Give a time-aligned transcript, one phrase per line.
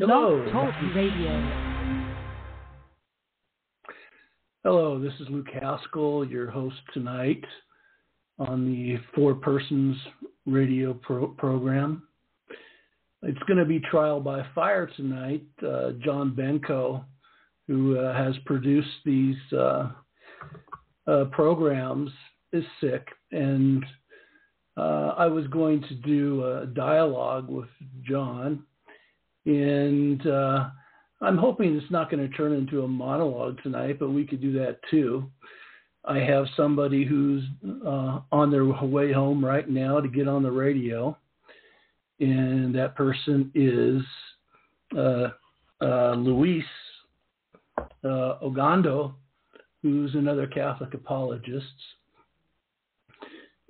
[0.00, 0.48] Hello.
[0.52, 1.90] Talk Radio.
[4.62, 7.42] Hello, this is Luke Haskell, your host tonight
[8.38, 9.96] on the Four Persons
[10.46, 12.04] radio pro- program.
[13.24, 15.42] It's going to be trial by fire tonight.
[15.66, 17.02] Uh, John Benko,
[17.66, 19.90] who uh, has produced these uh,
[21.08, 22.12] uh programs,
[22.52, 23.84] is sick, and
[24.76, 27.68] uh, I was going to do a dialogue with
[28.08, 28.62] John,
[29.48, 30.68] and uh,
[31.22, 34.52] I'm hoping it's not going to turn into a monologue tonight, but we could do
[34.52, 35.30] that too.
[36.04, 37.44] I have somebody who's
[37.84, 41.16] uh, on their way home right now to get on the radio,
[42.20, 44.02] and that person is
[44.96, 45.28] uh,
[45.80, 46.64] uh, Luis
[47.78, 49.14] uh, Ogando,
[49.82, 51.66] who's another Catholic apologist.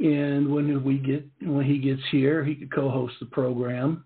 [0.01, 4.05] And when we get when he gets here, he could co-host the program.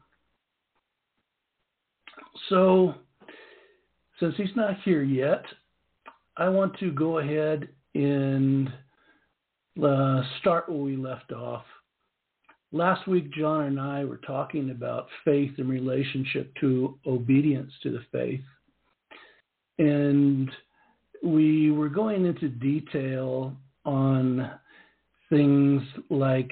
[2.49, 2.95] So,
[4.21, 5.45] since he's not here yet,
[6.37, 8.73] I want to go ahead and
[9.83, 11.65] uh, start where we left off.
[12.73, 18.03] Last week, John and I were talking about faith in relationship to obedience to the
[18.11, 18.41] faith.
[19.79, 20.51] And
[21.23, 23.55] we were going into detail
[23.85, 24.51] on
[25.29, 26.51] things like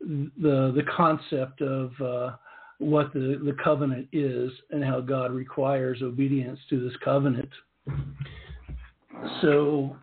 [0.00, 2.36] the the concept of uh,
[2.78, 7.48] what the, the covenant is and how God requires obedience to this covenant.
[9.42, 9.96] So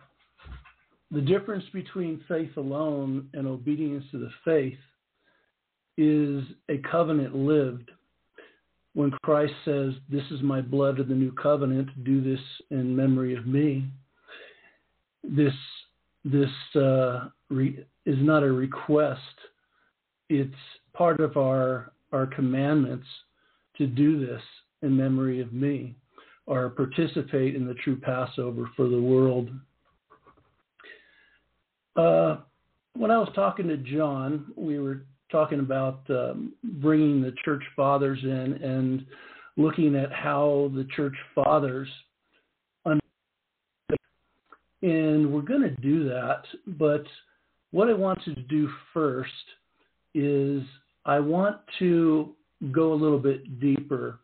[1.10, 4.78] the difference between faith alone and obedience to the faith
[5.96, 7.90] is a covenant lived.
[8.94, 13.34] When Christ says, This is my blood of the new covenant, do this in memory
[13.34, 13.86] of me,
[15.22, 15.54] this,
[16.24, 19.20] this uh, re- is not a request,
[20.28, 20.54] it's
[20.92, 23.06] part of our, our commandments
[23.78, 24.42] to do this
[24.82, 25.94] in memory of me
[26.46, 29.50] or participate in the true Passover for the world.
[31.96, 32.38] Uh,
[32.94, 38.18] when I was talking to John, we were talking about um, bringing the church fathers
[38.22, 39.04] in and
[39.56, 41.88] looking at how the church fathers
[44.82, 46.42] and we're going to do that
[46.78, 47.04] but
[47.70, 49.30] what i want to do first
[50.14, 50.62] is
[51.06, 52.34] i want to
[52.72, 54.20] go a little bit deeper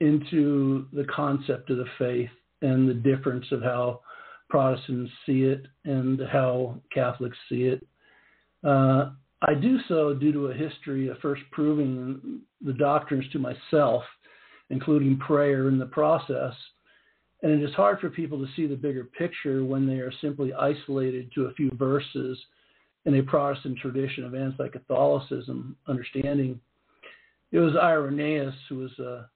[0.00, 2.30] into the concept of the faith
[2.62, 4.00] and the difference of how
[4.48, 7.86] Protestants see it and how Catholics see it.
[8.64, 9.10] Uh,
[9.42, 14.02] I do so due to a history of first proving the doctrines to myself,
[14.70, 16.54] including prayer in the process.
[17.42, 20.52] And it is hard for people to see the bigger picture when they are simply
[20.52, 22.38] isolated to a few verses
[23.06, 26.60] in a Protestant tradition of anti Catholicism understanding.
[27.52, 29.28] It was Irenaeus, who was a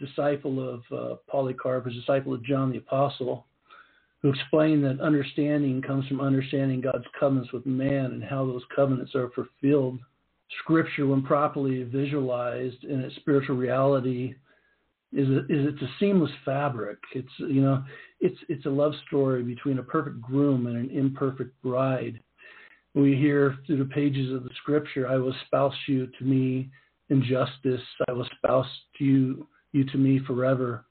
[0.00, 3.46] disciple of uh, Polycarp, a disciple of John the Apostle,
[4.22, 9.14] who explained that understanding comes from understanding God's covenants with man and how those covenants
[9.14, 10.00] are fulfilled.
[10.62, 14.34] Scripture, when properly visualized in its spiritual reality,
[15.12, 16.98] is a, is it's a seamless fabric.
[17.14, 17.84] It's you know,
[18.20, 22.20] it's it's a love story between a perfect groom and an imperfect bride.
[22.94, 26.70] We hear through the pages of the Scripture, "I will spouse you to me
[27.08, 27.82] in justice.
[28.08, 28.68] I will spouse
[28.98, 30.84] to you you to me forever.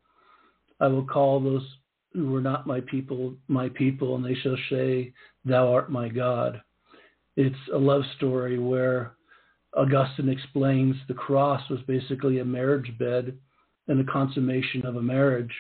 [0.80, 1.66] I will call those
[2.14, 5.14] who were not my people, my people, and they shall say,
[5.46, 6.62] Thou art my God.
[7.36, 9.14] It's a love story where
[9.76, 13.38] Augustine explains the cross was basically a marriage bed
[13.88, 15.54] and the consummation of a marriage.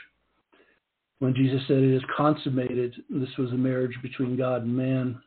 [1.19, 5.21] When Jesus said it is consummated, this was a marriage between God and man.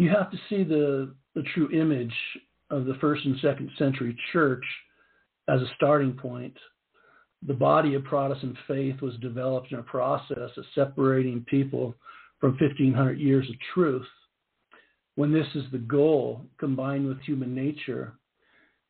[0.00, 2.14] You have to see the, the true image
[2.70, 4.64] of the first and second century church
[5.48, 6.56] as a starting point
[7.46, 11.94] the body of Protestant faith was developed in a process of separating people
[12.38, 14.06] from 1500 years of truth.
[15.14, 18.14] When this is the goal, combined with human nature,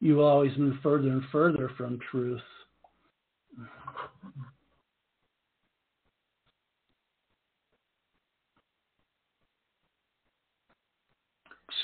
[0.00, 2.40] you will always move further and further from truth.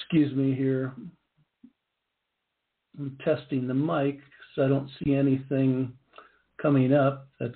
[0.09, 0.93] Excuse me here.
[2.97, 5.93] I'm testing the mic because I don't see anything
[6.63, 7.55] coming up that's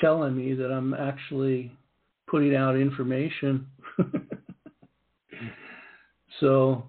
[0.00, 1.70] telling me that I'm actually
[2.28, 3.64] putting out information.
[6.40, 6.84] so,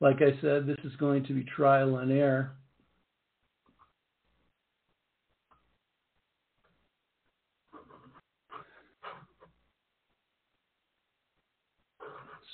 [0.00, 2.52] like I said, this is going to be trial and error.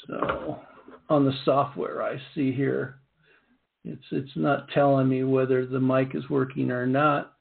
[0.07, 0.59] So,
[1.13, 2.97] on the software I see here,
[3.85, 7.35] It's it's not telling me whether the mic is working or not.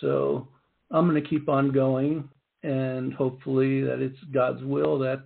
[0.00, 0.48] So
[0.90, 2.28] I'm going to keep on going,
[2.62, 5.24] and hopefully that it's God's will that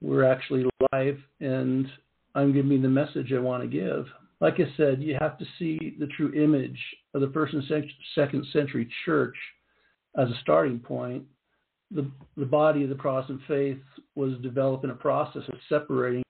[0.00, 1.86] we're actually live, and
[2.34, 4.06] I'm giving the message I want to give.
[4.40, 6.78] Like I said, you have to see the true image
[7.14, 7.62] of the first and
[8.14, 9.36] second century church
[10.18, 11.24] as a starting point.
[11.92, 13.78] The, the body of the Protestant faith
[14.16, 16.22] was developing a process of separating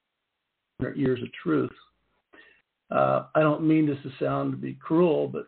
[0.90, 1.70] years of truth.
[2.90, 5.46] Uh, I don't mean this to sound to be cruel, but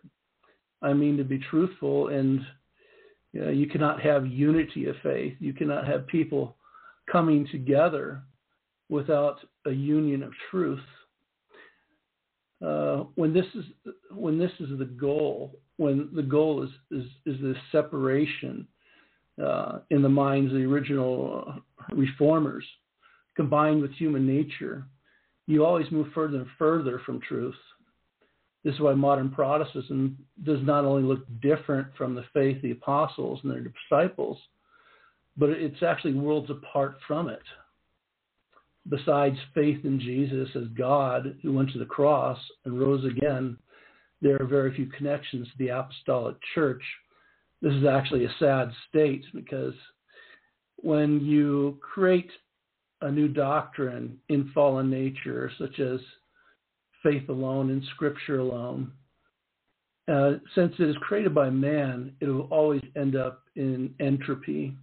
[0.82, 2.08] I mean to be truthful.
[2.08, 2.40] And
[3.32, 5.34] you, know, you cannot have unity of faith.
[5.40, 6.56] You cannot have people
[7.10, 8.22] coming together
[8.88, 10.80] without a union of truth.
[12.64, 13.64] Uh, when this is
[14.10, 18.66] when this is the goal, when the goal is is, is this separation
[19.44, 21.54] uh, in the minds of the original
[21.92, 22.64] reformers,
[23.36, 24.86] combined with human nature,
[25.46, 27.54] you always move further and further from truth.
[28.64, 32.70] This is why modern Protestantism does not only look different from the faith of the
[32.70, 34.38] apostles and their disciples,
[35.36, 37.42] but it's actually worlds apart from it.
[38.88, 43.58] Besides faith in Jesus as God who went to the cross and rose again,
[44.22, 46.82] there are very few connections to the apostolic church.
[47.60, 49.74] This is actually a sad state because
[50.76, 52.30] when you create
[53.04, 56.00] a new doctrine in fallen nature, such as
[57.02, 58.90] faith alone and scripture alone.
[60.10, 64.74] Uh, since it is created by man, it will always end up in entropy.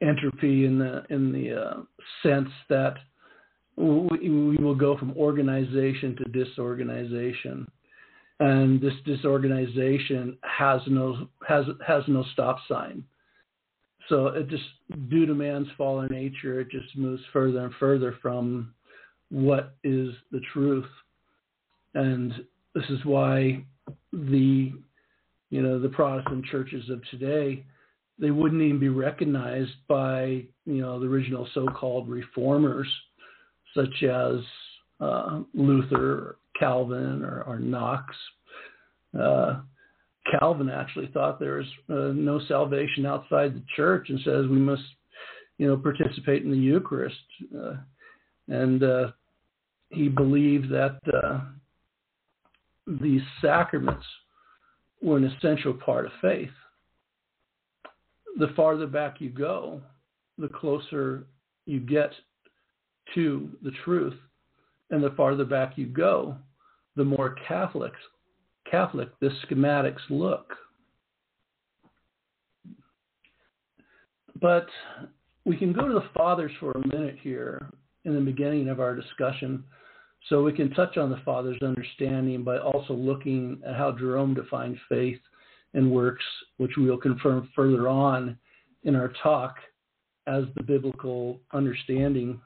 [0.00, 1.80] Entropy in the in the uh,
[2.22, 2.94] sense that
[3.76, 7.66] we, we will go from organization to disorganization,
[8.40, 13.02] and this disorganization has no has has no stop sign.
[14.08, 14.64] So it just
[15.08, 18.72] due to man's fallen nature, it just moves further and further from
[19.30, 20.88] what is the truth.
[21.94, 22.32] And
[22.74, 23.64] this is why
[24.12, 24.72] the
[25.50, 27.64] you know the Protestant churches of today
[28.18, 32.88] they wouldn't even be recognized by you know the original so-called reformers
[33.74, 34.40] such as
[35.00, 38.14] uh, Luther, Calvin, or, or Knox.
[39.18, 39.60] Uh,
[40.30, 44.82] Calvin actually thought there was uh, no salvation outside the church and says we must,
[45.58, 47.16] you know, participate in the Eucharist.
[47.56, 47.74] Uh,
[48.48, 49.08] and uh,
[49.90, 51.40] he believed that uh,
[53.00, 54.04] these sacraments
[55.02, 56.50] were an essential part of faith.
[58.38, 59.80] The farther back you go,
[60.38, 61.26] the closer
[61.66, 62.12] you get
[63.14, 64.14] to the truth.
[64.90, 66.36] And the farther back you go,
[66.96, 67.98] the more Catholics
[68.70, 70.54] Catholic the schematics look.
[74.40, 74.66] But
[75.44, 77.70] we can go to the fathers for a minute here
[78.04, 79.64] in the beginning of our discussion
[80.28, 84.78] so we can touch on the father's understanding by also looking at how Jerome defined
[84.88, 85.20] faith
[85.74, 86.24] and works,
[86.56, 88.36] which we will confirm further on
[88.84, 89.56] in our talk
[90.26, 92.40] as the biblical understanding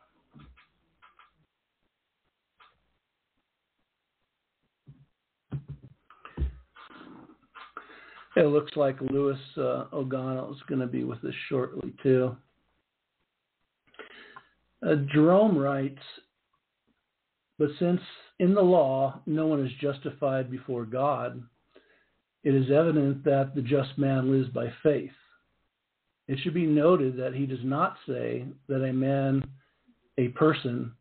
[8.34, 12.34] It looks like Louis uh, O'Gonnell is going to be with us shortly, too.
[14.87, 16.00] Uh, Jerome writes,
[17.58, 18.00] but since
[18.38, 21.43] in the law no one is justified before God,
[22.43, 25.12] it is evident that the just man lives by faith.
[26.27, 29.44] It should be noted that he does not say that a man,
[30.19, 30.93] a person,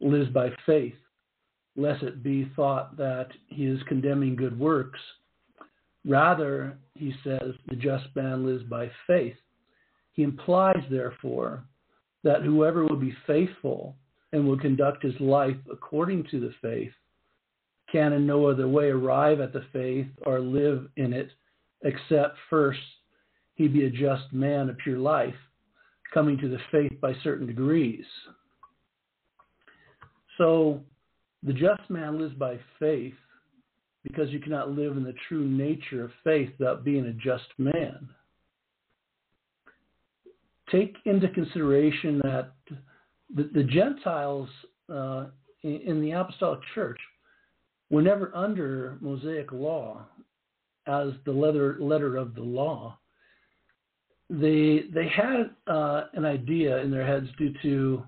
[0.00, 0.94] lives by faith,
[1.76, 5.00] lest it be thought that he is condemning good works
[6.06, 9.36] Rather, he says, the just man lives by faith.
[10.12, 11.64] He implies, therefore,
[12.22, 13.96] that whoever will be faithful
[14.32, 16.92] and will conduct his life according to the faith
[17.90, 21.30] can in no other way arrive at the faith or live in it
[21.82, 22.80] except first
[23.54, 25.34] he be a just man of pure life,
[26.12, 28.04] coming to the faith by certain degrees.
[30.38, 30.80] So
[31.44, 33.14] the just man lives by faith
[34.04, 38.08] because you cannot live in the true nature of faith without being a just man.
[40.70, 42.52] Take into consideration that
[43.34, 44.48] the, the Gentiles
[44.92, 45.26] uh,
[45.62, 47.00] in, in the Apostolic Church
[47.90, 50.04] were never under Mosaic law
[50.86, 52.98] as the letter, letter of the law.
[54.30, 58.02] They they had uh, an idea in their heads due to,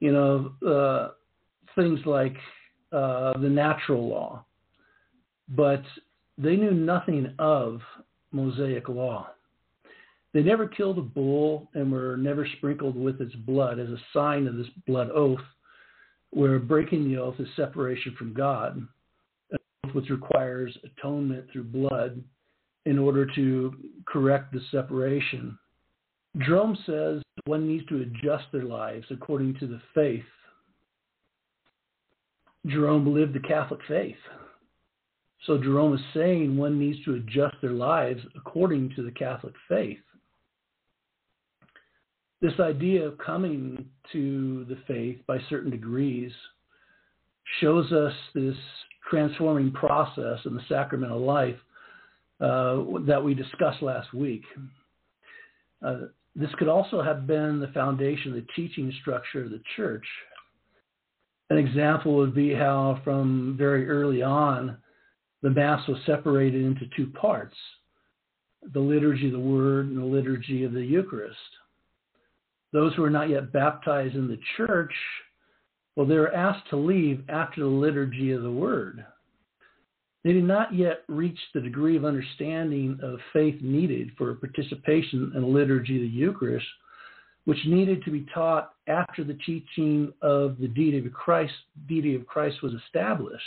[0.00, 1.12] you know, uh,
[1.74, 2.36] things like
[2.92, 4.44] uh, the natural law
[5.48, 5.82] but
[6.36, 7.80] they knew nothing of
[8.32, 9.30] Mosaic law.
[10.34, 14.46] They never killed a bull and were never sprinkled with its blood as a sign
[14.46, 15.40] of this blood oath.
[16.30, 18.86] where breaking the oath is separation from God,
[19.92, 22.22] which requires atonement through blood
[22.84, 23.74] in order to
[24.06, 25.58] correct the separation.
[26.38, 30.22] Jerome says one needs to adjust their lives according to the faith.
[32.66, 34.16] Jerome lived the Catholic faith.
[35.46, 39.98] So Jerome is saying one needs to adjust their lives according to the Catholic faith.
[42.40, 46.32] This idea of coming to the faith by certain degrees
[47.60, 48.56] shows us this
[49.10, 51.56] transforming process in the sacramental life
[52.40, 54.42] uh, that we discussed last week.
[55.84, 55.96] Uh,
[56.36, 60.04] this could also have been the foundation of the teaching structure of the church.
[61.50, 64.76] An example would be how, from very early on,
[65.42, 67.54] the Mass was separated into two parts
[68.72, 71.36] the liturgy of the Word and the liturgy of the Eucharist.
[72.72, 74.92] Those who were not yet baptized in the church,
[75.94, 79.04] well, they were asked to leave after the liturgy of the Word.
[80.24, 85.40] They did not yet reach the degree of understanding of faith needed for participation in
[85.40, 86.66] the liturgy of the Eucharist,
[87.44, 91.54] which needed to be taught after the teaching of the deity of Christ,
[91.88, 93.44] deity of Christ was established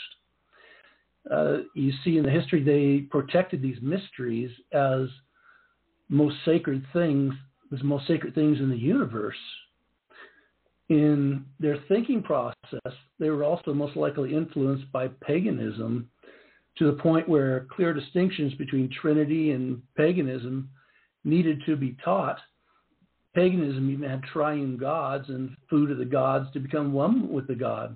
[1.29, 5.07] uh, you see in the history they protected these mysteries as
[6.09, 7.33] most sacred things,
[7.71, 9.37] as most sacred things in the universe.
[10.89, 16.09] In their thinking process, they were also most likely influenced by paganism
[16.77, 20.69] to the point where clear distinctions between Trinity and paganism
[21.23, 22.39] needed to be taught.
[23.35, 27.55] Paganism even had triune gods and food of the gods to become one with the
[27.55, 27.95] god.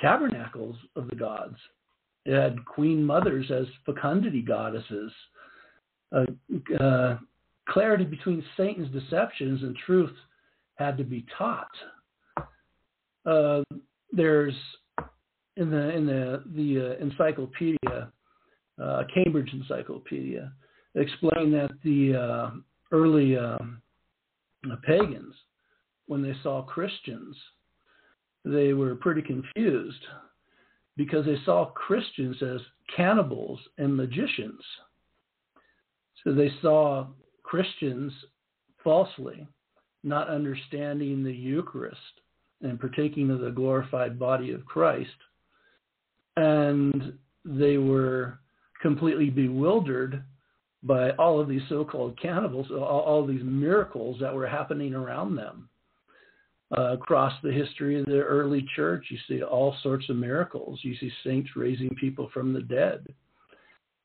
[0.00, 1.56] Tabernacles of the gods
[2.28, 5.12] had queen mothers as fecundity goddesses.
[6.14, 6.24] Uh,
[6.80, 7.18] uh,
[7.68, 10.14] clarity between Satan's deceptions and truth
[10.76, 11.70] had to be taught.
[13.26, 13.62] Uh,
[14.12, 14.54] there's
[15.56, 18.10] in the in the the uh, encyclopedia,
[18.82, 20.52] uh, Cambridge Encyclopedia,
[20.94, 22.50] explain that the uh,
[22.92, 23.82] early um,
[24.86, 25.34] pagans,
[26.06, 27.36] when they saw Christians,
[28.44, 30.04] they were pretty confused
[30.98, 32.60] because they saw Christians as
[32.94, 34.60] cannibals and magicians.
[36.24, 37.06] So they saw
[37.44, 38.12] Christians
[38.82, 39.46] falsely,
[40.02, 41.96] not understanding the Eucharist
[42.62, 45.08] and partaking of the glorified body of Christ.
[46.36, 47.14] And
[47.44, 48.40] they were
[48.82, 50.24] completely bewildered
[50.82, 55.36] by all of these so called cannibals, all, all these miracles that were happening around
[55.36, 55.68] them
[56.76, 59.06] uh, across the history of the early church.
[59.08, 60.80] You see all sorts of miracles.
[60.82, 63.06] You see saints raising people from the dead.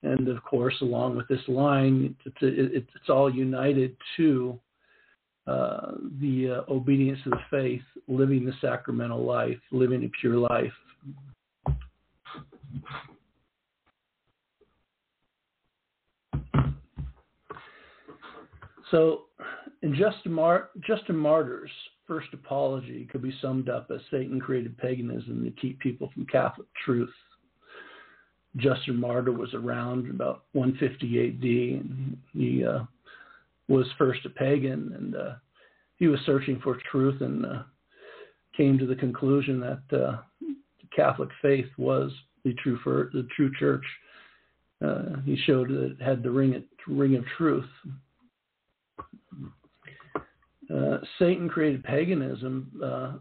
[0.04, 4.60] And of course, along with this line, it's, it's all united to
[5.48, 10.72] uh, the uh, obedience to the faith, living the sacramental life, living a pure life.
[18.92, 19.24] So,
[19.82, 21.72] in Justin, Mar- Justin Martyr's
[22.08, 26.68] first apology could be summed up as Satan created paganism to keep people from Catholic
[26.86, 27.14] truth.
[28.58, 32.84] Justin Martyr was around about 150 AD, and he uh,
[33.68, 35.34] was first a pagan, and uh,
[35.98, 37.64] he was searching for truth and uh,
[38.56, 42.12] came to the conclusion that uh, the Catholic faith was
[42.44, 43.86] the true for, the true church.
[44.86, 47.66] Uh, he showed that it had the ring ring of truth.
[50.74, 53.14] Uh, Satan created paganism uh,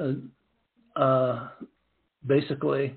[0.00, 1.48] uh, uh,
[2.26, 2.96] basically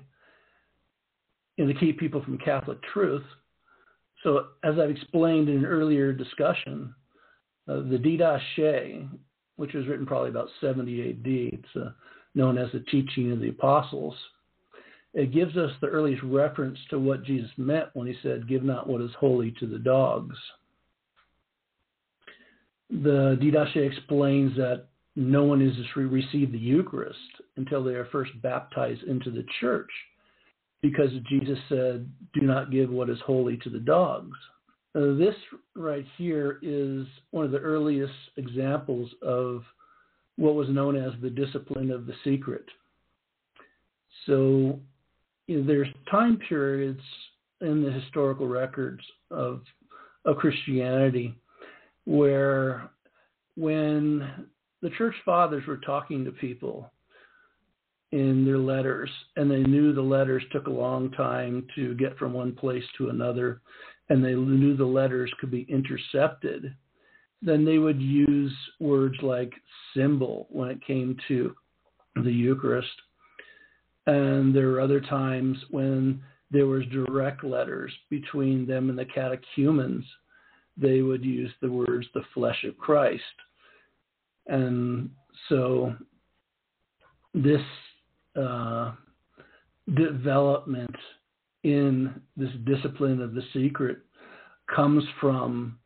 [1.58, 3.24] to keep people from Catholic truth.
[4.22, 6.94] So, as I've explained in an earlier discussion,
[7.68, 9.08] uh, the Didache,
[9.56, 11.94] which was written probably about 70 AD, it's
[12.34, 14.14] known as the teaching of the apostles.
[15.14, 18.86] It gives us the earliest reference to what Jesus meant when he said, Give not
[18.86, 20.36] what is holy to the dogs
[22.90, 27.18] the Didache explains that no one is to receive the Eucharist
[27.56, 29.90] until they are first baptized into the church,
[30.82, 34.36] because Jesus said, "Do not give what is holy to the dogs."
[34.94, 35.34] Uh, this
[35.74, 39.64] right here is one of the earliest examples of
[40.36, 42.66] what was known as the discipline of the secret.
[44.26, 44.80] So
[45.46, 47.00] you know, there's time periods
[47.60, 49.62] in the historical records of
[50.24, 51.34] of Christianity
[52.06, 52.88] where
[53.56, 54.46] when
[54.82, 56.90] the church fathers were talking to people
[58.12, 62.32] in their letters and they knew the letters took a long time to get from
[62.32, 63.60] one place to another
[64.08, 66.74] and they knew the letters could be intercepted
[67.42, 69.52] then they would use words like
[69.94, 71.54] symbol when it came to
[72.16, 72.88] the Eucharist.
[74.06, 80.04] And there were other times when there was direct letters between them and the catechumens.
[80.76, 83.22] They would use the words the flesh of Christ.
[84.46, 85.10] And
[85.48, 85.94] so
[87.34, 87.62] this
[88.40, 88.92] uh,
[89.94, 90.94] development
[91.64, 93.98] in this discipline of the secret
[94.74, 95.78] comes from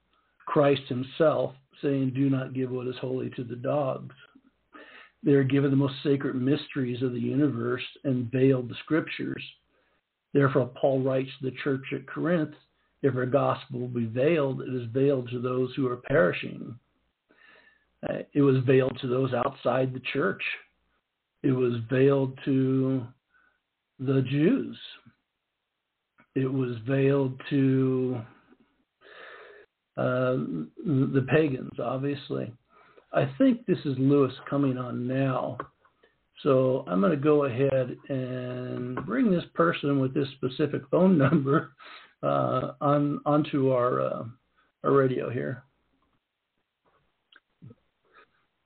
[0.46, 4.14] Christ himself saying, Do not give what is holy to the dogs.
[5.22, 9.42] They're given the most sacred mysteries of the universe and veiled the scriptures.
[10.32, 12.54] Therefore, Paul writes to the church at Corinth
[13.02, 16.78] if our gospel be veiled, it is veiled to those who are perishing.
[18.08, 20.42] Uh, it was veiled to those outside the church.
[21.42, 23.02] It was veiled to
[23.98, 24.76] the Jews.
[26.34, 28.20] It was veiled to
[29.96, 30.36] uh,
[30.84, 32.52] the pagans, obviously.
[33.12, 35.58] I think this is Lewis coming on now.
[36.42, 41.72] So I'm going to go ahead and bring this person with this specific phone number
[42.22, 44.24] uh, on onto our uh,
[44.84, 45.64] our radio here.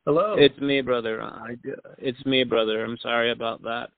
[0.06, 0.34] Hello.
[0.36, 1.22] It's me, brother.
[1.22, 1.56] I,
[1.98, 2.84] it's me, brother.
[2.84, 3.88] I'm sorry about that.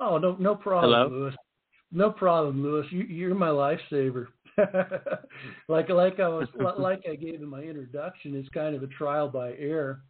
[0.00, 1.08] Oh no, no problem, Hello?
[1.08, 1.34] Lewis.
[1.92, 2.86] No problem, Lewis.
[2.90, 4.26] You, you're my lifesaver.
[5.68, 9.28] like like I was like I gave in my introduction, it's kind of a trial
[9.28, 10.00] by air.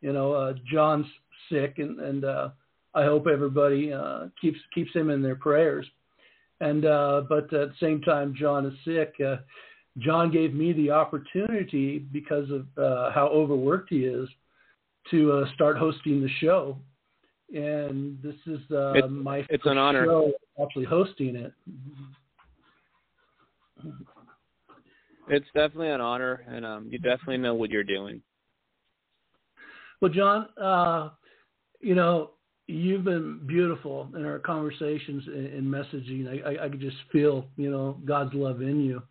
[0.00, 1.06] You know, uh, John's
[1.50, 2.48] sick, and and uh,
[2.94, 5.86] I hope everybody uh, keeps keeps him in their prayers.
[6.60, 9.14] And uh, but at the same time, John is sick.
[9.24, 9.36] Uh,
[9.98, 14.28] John gave me the opportunity because of uh, how overworked he is
[15.10, 16.78] to uh, start hosting the show.
[17.54, 20.06] And this is uh, It's- my it's first an honor.
[20.06, 20.32] show
[20.62, 21.52] actually hosting it.
[25.28, 28.20] It's definitely an honor, and um, you definitely know what you're doing.
[30.00, 31.10] Well, John, uh,
[31.80, 32.32] you know,
[32.66, 36.28] you've been beautiful in our conversations and, and messaging.
[36.28, 39.02] I, I, I could just feel, you know, God's love in you.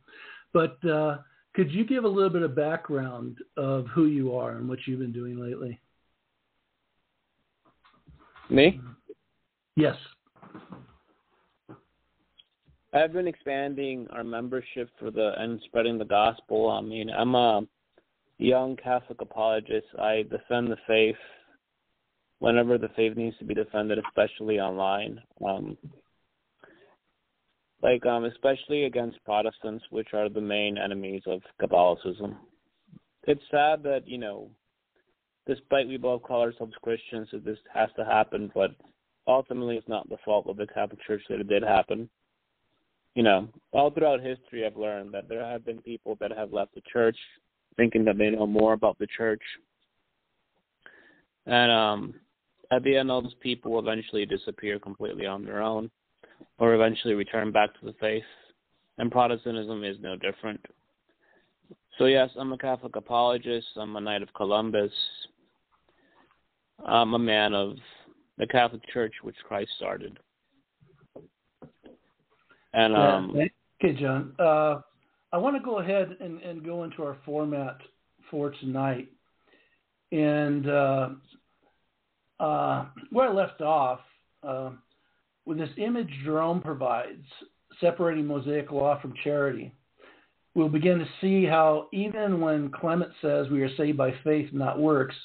[0.54, 1.18] But uh,
[1.54, 5.00] could you give a little bit of background of who you are and what you've
[5.00, 5.80] been doing lately?
[8.50, 8.80] Me?
[9.76, 9.96] Yes.
[12.94, 16.70] I've been expanding our membership for the and spreading the gospel.
[16.70, 17.64] I mean, I'm a
[18.38, 19.88] young Catholic apologist.
[20.00, 21.16] I defend the faith
[22.44, 25.22] whenever the faith needs to be defended, especially online.
[25.46, 25.78] Um,
[27.82, 32.36] like um, especially against Protestants, which are the main enemies of Catholicism.
[33.24, 34.50] It's sad that you know,
[35.48, 38.72] despite we both call ourselves Christians, that this has to happen, but
[39.26, 42.10] ultimately it's not the fault of the Catholic Church that it did happen
[43.16, 46.74] you know, all throughout history, I've learned that there have been people that have left
[46.74, 47.16] the church
[47.78, 49.42] thinking that they know more about the church.
[51.46, 52.16] And um,
[52.74, 55.92] at the end, all those people will eventually disappear completely on their own
[56.58, 58.24] or eventually return back to the faith.
[58.98, 60.64] And Protestantism is no different.
[61.98, 63.68] So, yes, I'm a Catholic apologist.
[63.76, 64.92] I'm a Knight of Columbus.
[66.86, 67.76] I'm a man of
[68.38, 70.18] the Catholic Church, which Christ started.
[72.74, 73.16] And Yeah.
[73.16, 73.50] um,
[73.84, 74.34] okay, John.
[74.40, 74.82] Uh,
[75.32, 77.78] I want to go ahead and, and go into our format
[78.30, 79.10] for tonight.
[80.12, 81.10] And uh,
[82.44, 84.02] uh, where I left off,
[84.46, 84.72] uh,
[85.46, 87.26] with this image Jerome provides,
[87.80, 89.74] separating Mosaic law from charity,
[90.54, 94.78] we'll begin to see how even when Clement says we are saved by faith, not
[94.78, 95.16] works,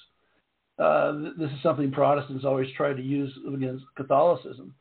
[0.78, 4.72] uh, this is something Protestants always try to use against Catholicism.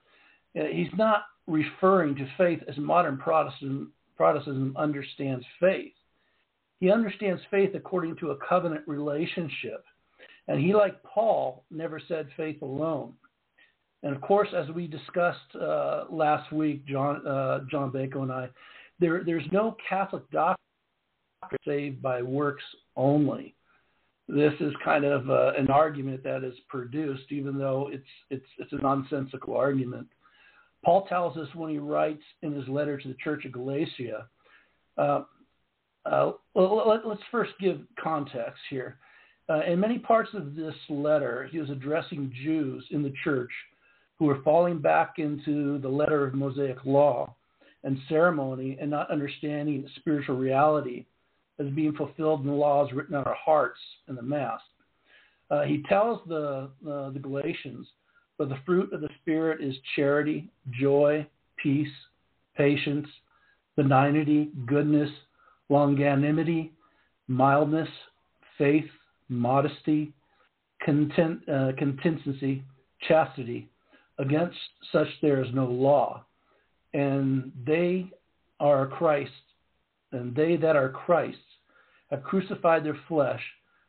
[0.56, 5.93] Uh, he's not referring to faith as modern Protestant, Protestantism understands faith.
[6.80, 9.84] He understands faith according to a covenant relationship.
[10.48, 13.14] And he, like Paul, never said faith alone.
[14.04, 18.50] And of course, as we discussed uh, last week, John uh, John Benko and I,
[19.00, 20.58] there there's no Catholic doctrine
[21.66, 22.64] saved by works
[22.96, 23.56] only.
[24.30, 28.74] This is kind of uh, an argument that is produced, even though it's it's it's
[28.74, 30.08] a nonsensical argument.
[30.86, 34.28] Paul tells us when he writes in his letter to the Church of Galatia.
[34.98, 35.24] Uh,
[36.06, 38.98] uh, let, us first give context here.
[39.50, 43.52] Uh, in many parts of this letter, he was addressing Jews in the church
[44.20, 47.34] who were falling back into the letter of Mosaic law
[47.84, 51.06] and ceremony and not understanding spiritual reality
[51.60, 54.60] as being fulfilled in the laws written on our hearts in the Mass.
[55.50, 57.88] Uh, he tells the, uh, the Galatians,
[58.38, 61.88] but the fruit of the Spirit is charity, joy, peace,
[62.56, 63.08] patience,
[63.76, 65.10] benignity, goodness,
[65.72, 66.72] longanimity,
[67.28, 67.90] mildness,
[68.58, 68.86] faith,
[69.30, 70.13] modesty,
[70.84, 72.63] content, uh, continency,
[73.08, 73.70] chastity.
[74.20, 74.58] Against
[74.92, 76.26] such there is no law.
[76.94, 78.10] And they
[78.60, 79.32] are Christ,
[80.12, 81.42] and they that are Christ's
[82.10, 83.42] have crucified their flesh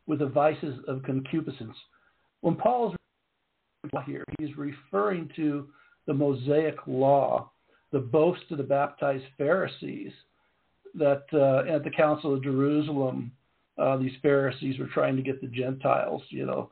[0.06, 1.76] with the vices of concupiscence.
[2.40, 2.90] When Paul
[3.84, 5.68] is here, he's referring to
[6.06, 7.50] the Mosaic law,
[7.92, 10.12] the boast of the baptized Pharisees
[10.94, 13.30] that uh, at the Council of Jerusalem,
[13.78, 16.70] uh, these Pharisees were trying to get the Gentiles, you know,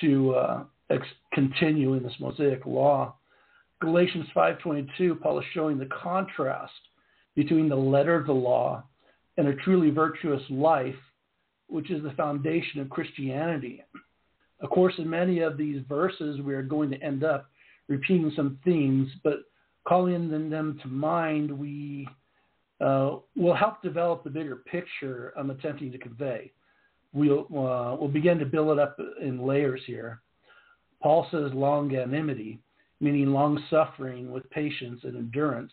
[0.00, 3.16] to uh, ex- continue in this Mosaic law.
[3.80, 6.72] Galatians 5:22, Paul is showing the contrast
[7.34, 8.84] between the letter of the law
[9.36, 10.94] and a truly virtuous life,
[11.66, 13.82] which is the foundation of Christianity.
[14.60, 17.50] Of course, in many of these verses, we are going to end up
[17.88, 19.40] repeating some themes, but
[19.86, 22.08] calling them to mind, we
[22.84, 26.52] uh, will help develop the bigger picture I'm attempting to convey.
[27.14, 30.20] We'll, uh, we'll begin to build it up in layers here.
[31.02, 32.58] Paul says longanimity,
[33.00, 35.72] meaning long suffering with patience and endurance.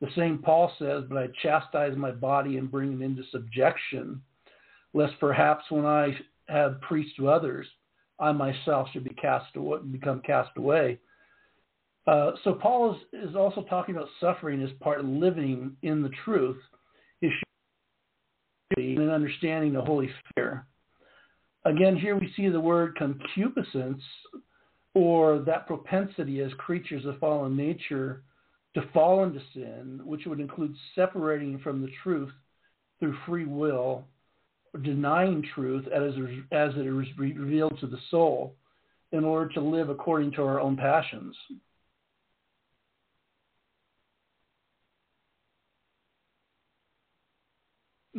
[0.00, 4.20] The same Paul says, but I chastise my body and bring it into subjection,
[4.94, 6.16] lest perhaps when I
[6.48, 7.66] have preached to others,
[8.18, 10.98] I myself should be cast away, become cast away.
[12.06, 16.10] Uh, so Paul is, is also talking about suffering as part of living in the
[16.24, 16.58] truth,
[18.76, 20.66] and understanding the holy fear.
[21.64, 24.02] Again, here we see the word concupiscence,
[24.94, 28.22] or that propensity as creatures of fallen nature
[28.74, 32.32] to fall into sin, which would include separating from the truth
[32.98, 34.04] through free will,
[34.82, 36.14] denying truth as,
[36.50, 38.54] as it is revealed to the soul,
[39.12, 41.36] in order to live according to our own passions.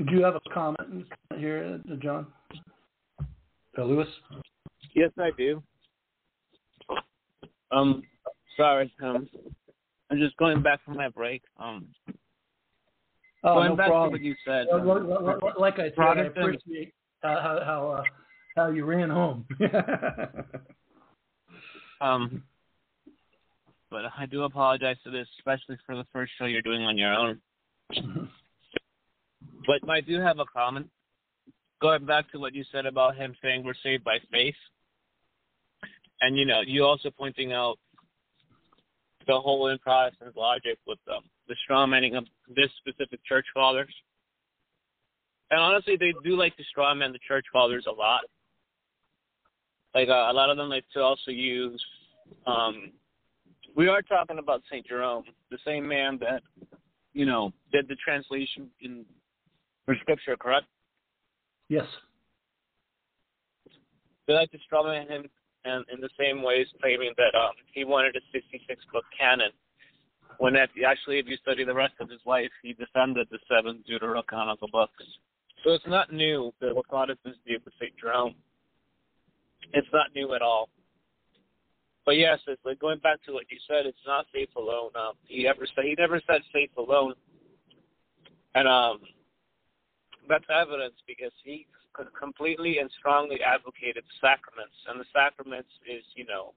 [0.06, 2.28] Do you have a comment here, John?
[3.78, 4.08] Uh, Lewis?
[4.96, 5.64] Yes, I do.
[7.72, 8.04] Um,
[8.58, 8.92] sorry.
[9.02, 9.30] Um,
[10.12, 11.42] I'm just going back from my break.
[11.58, 11.88] Um,
[13.44, 14.10] oh, going no back problem.
[14.10, 14.68] to what you said.
[14.70, 18.04] Well, like I said, I appreciate uh, how how, uh,
[18.56, 19.46] how you ran home.
[22.02, 22.44] um,
[23.90, 27.14] but I do apologize for this, especially for the first show you're doing on your
[27.14, 27.40] own.
[29.66, 30.88] but I do have a comment.
[31.82, 34.56] Going back to what you said about him saying we're saved by faith,
[36.22, 37.78] and you know, you also pointing out
[39.28, 43.94] the whole in Protestant logic with um, the straw manning of this specific church fathers.
[45.52, 48.22] And honestly, they do like to straw man the church fathers a lot.
[49.94, 51.84] Like uh, a lot of them like to also use.
[52.48, 52.92] Um,
[53.76, 56.42] we are talking about Saint Jerome, the same man that
[57.14, 59.06] you know did the translation in
[59.86, 60.66] for Scripture, correct?
[61.70, 61.86] Yes.
[64.28, 65.26] They like to man him
[65.66, 69.52] and in the same ways claiming that um, he wanted a 66 book canon.
[70.40, 73.84] When that, actually, if you study the rest of his life, he defended the seven
[73.90, 75.04] deuterocanonical books.
[75.64, 77.94] So it's not new that what Protestants do with St.
[78.00, 78.36] Jerome.
[79.74, 80.70] It's not new at all.
[82.06, 83.86] But yes, it's like going back to what you said.
[83.86, 84.90] It's not faith alone.
[84.96, 87.14] Um, he ever said he never said faith alone,
[88.56, 89.00] and um,
[90.28, 91.68] that's evidence because he
[92.18, 96.54] completely and strongly advocated sacraments, and the sacraments is, you know,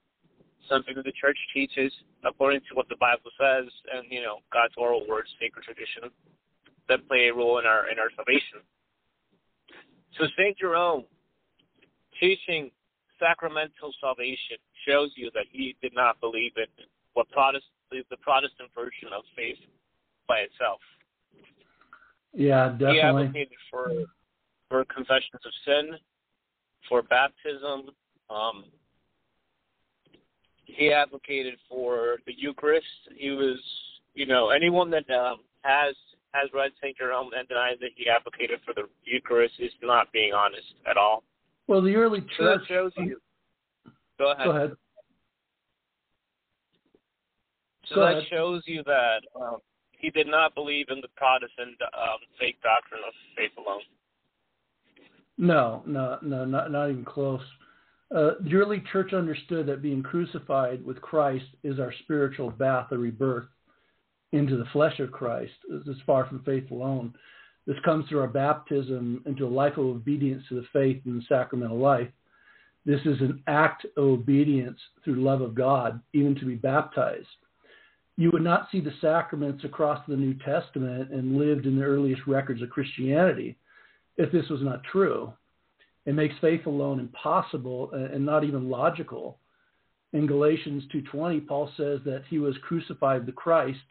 [0.68, 1.92] something that the church teaches
[2.24, 6.10] according to what the Bible says, and you know, God's oral words, sacred tradition,
[6.88, 8.64] that play a role in our in our salvation.
[10.18, 11.04] So Saint Jerome
[12.18, 12.70] teaching
[13.20, 14.56] sacramental salvation
[14.88, 16.68] shows you that he did not believe in
[17.14, 17.72] what Protestant
[18.10, 19.58] the Protestant version of faith
[20.26, 20.80] by itself.
[22.34, 22.94] Yeah, definitely.
[22.94, 23.90] He advocated for
[24.68, 25.90] for confessions of sin,
[26.88, 27.90] for baptism.
[28.28, 28.64] Um,
[30.64, 32.86] he advocated for the Eucharist.
[33.16, 33.58] He was,
[34.14, 35.94] you know, anyone that um, has
[36.34, 40.32] has read Saint Jerome and denies that he advocated for the Eucharist is not being
[40.34, 41.22] honest at all.
[41.66, 43.18] Well, the early church so that shows you.
[44.18, 44.44] Go ahead.
[44.44, 44.72] Go ahead.
[47.88, 48.24] So Go that ahead.
[48.30, 49.58] shows you that um,
[49.98, 53.80] he did not believe in the Protestant um, fake doctrine of faith alone.
[55.38, 57.42] No, no, no, not not even close.
[58.14, 62.98] Uh, the early church understood that being crucified with Christ is our spiritual bath or
[62.98, 63.48] rebirth
[64.32, 65.52] into the flesh of Christ.
[65.68, 67.14] This is far from faith alone.
[67.66, 71.26] This comes through our baptism into a life of obedience to the faith and the
[71.28, 72.08] sacramental life.
[72.84, 77.26] This is an act of obedience through love of God, even to be baptized.
[78.16, 82.26] You would not see the sacraments across the New Testament and lived in the earliest
[82.26, 83.56] records of Christianity
[84.16, 85.32] if this was not true.
[86.06, 89.38] It makes faith alone impossible and not even logical.
[90.12, 93.84] In Galatians 2:20, Paul says that he was crucified with Christ,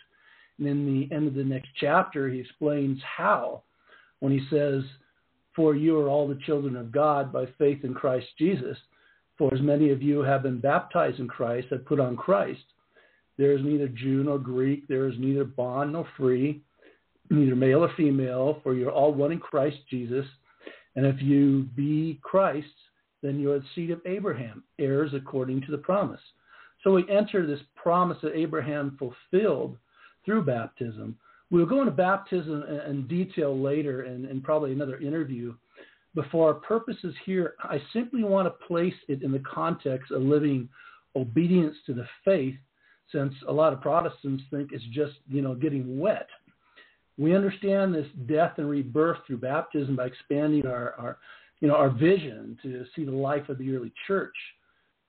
[0.57, 3.63] and in the end of the next chapter, he explains how
[4.19, 4.83] when he says,
[5.53, 8.81] "For you are all the children of God by faith in Christ Jesus."
[9.37, 12.63] For as many of you have been baptized in Christ have put on Christ.
[13.37, 16.61] There is neither Jew nor Greek, there is neither bond nor free,
[17.29, 20.25] neither male or female, for you're all one in Christ Jesus.
[20.95, 22.67] And if you be Christ,
[23.21, 26.21] then you're the seed of Abraham, heirs according to the promise.
[26.83, 29.77] So we enter this promise that Abraham fulfilled
[30.23, 31.17] through baptism.
[31.51, 35.55] We'll go into baptism in detail later and, and probably another interview.
[36.13, 40.21] But for our purposes here, I simply want to place it in the context of
[40.21, 40.69] living
[41.15, 42.55] obedience to the faith,
[43.11, 46.27] since a lot of Protestants think it's just, you know, getting wet.
[47.17, 51.17] We understand this death and rebirth through baptism by expanding our, our
[51.61, 54.35] you know, our vision to see the life of the early church.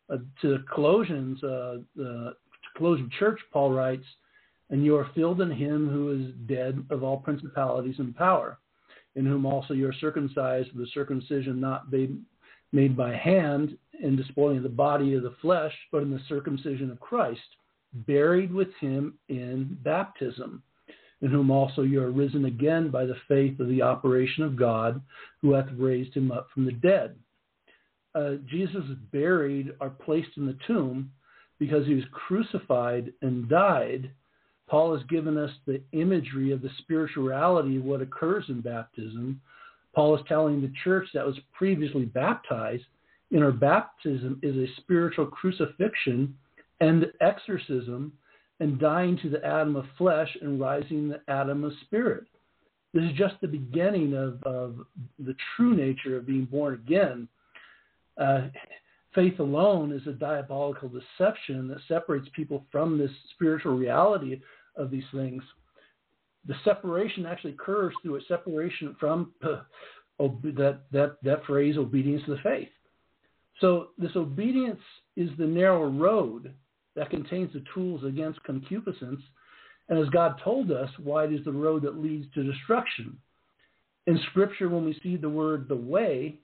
[0.09, 2.35] Uh, to the Colossians, uh, the
[2.77, 4.05] Colossian church, Paul writes,
[4.71, 8.59] and you are filled in him who is dead of all principalities and power,
[9.17, 12.17] in whom also you are circumcised with the circumcision not made,
[12.73, 17.01] made by hand in despoiling the body of the flesh, but in the circumcision of
[17.01, 17.41] Christ,
[18.07, 20.63] buried with him in baptism
[21.23, 25.01] in whom also you are risen again by the faith of the operation of God,
[25.41, 27.17] who hath raised him up from the dead.
[28.15, 31.11] Uh, Jesus is buried or placed in the tomb
[31.59, 34.11] because he was crucified and died.
[34.69, 39.41] Paul has given us the imagery of the spirituality of what occurs in baptism.
[39.95, 42.85] Paul is telling the church that was previously baptized
[43.31, 46.37] in our baptism is a spiritual crucifixion
[46.81, 48.13] and exorcism
[48.61, 52.25] and dying to the Adam of flesh and rising the Adam of spirit.
[52.95, 54.77] This is just the beginning of, of
[55.19, 57.29] the true nature of being born again.
[58.19, 58.49] Uh,
[59.15, 64.41] faith alone is a diabolical deception that separates people from this spiritual reality
[64.77, 65.43] of these things.
[66.47, 69.63] The separation actually occurs through a separation from uh,
[70.19, 72.69] that, that, that phrase, obedience to the faith.
[73.61, 74.81] So, this obedience
[75.17, 76.55] is the narrow road
[76.97, 79.21] that contains the tools against concupiscence.
[79.89, 83.17] And as God told us, wide is the road that leads to destruction.
[84.07, 86.41] In Scripture, when we see the word the way,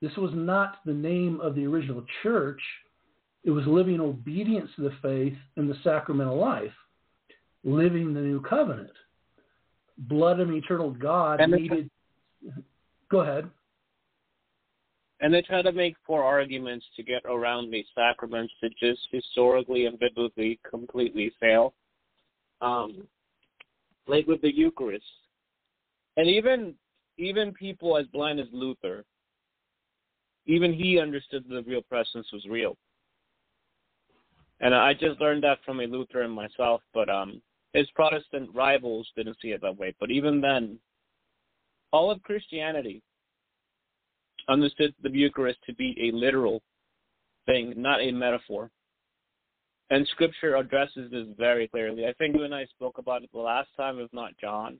[0.00, 2.60] this was not the name of the original church.
[3.44, 6.72] It was living obedience to the faith and the sacramental life,
[7.62, 8.90] living the new covenant.
[9.98, 11.90] Blood of eternal God and needed.
[13.10, 13.48] Go ahead
[15.22, 19.86] and they try to make four arguments to get around these sacraments that just historically
[19.86, 21.74] and biblically completely fail.
[22.60, 23.06] Um,
[24.08, 25.04] like with the Eucharist,
[26.16, 26.74] and even
[27.18, 29.04] even people as blind as Luther,
[30.46, 32.76] even he understood that the real presence was real.
[34.60, 37.40] And I just learned that from a Lutheran myself, but um,
[37.74, 39.94] his Protestant rivals didn't see it that way.
[40.00, 40.78] But even then,
[41.92, 43.02] all of Christianity
[44.48, 46.62] understood the Eucharist to be a literal
[47.46, 48.70] thing, not a metaphor.
[49.90, 52.06] And Scripture addresses this very clearly.
[52.06, 54.78] I think you and I spoke about it the last time, if not John.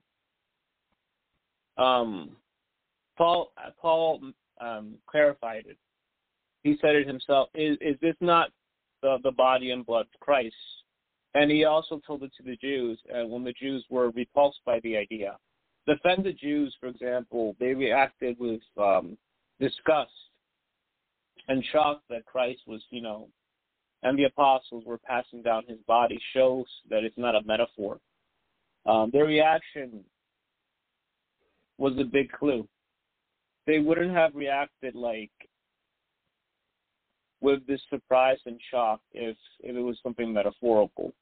[1.77, 2.35] Um,
[3.17, 4.21] Paul Paul
[4.59, 5.77] um, clarified it.
[6.63, 7.49] He said it himself.
[7.53, 8.49] Is is this not
[9.01, 10.55] the the body and blood of Christ?
[11.35, 14.79] And he also told it to the Jews, and when the Jews were repulsed by
[14.81, 15.37] the idea.
[15.87, 19.17] The offended Jews, for example, they reacted with um,
[19.59, 20.11] disgust
[21.47, 23.27] and shocked that Christ was, you know,
[24.01, 27.99] and the apostles were passing down his body shows that it's not a metaphor.
[28.85, 30.03] Um, their reaction
[31.77, 32.67] was a big clue.
[33.65, 35.31] They wouldn't have reacted like
[37.41, 41.13] with this surprise and shock if if it was something metaphorical.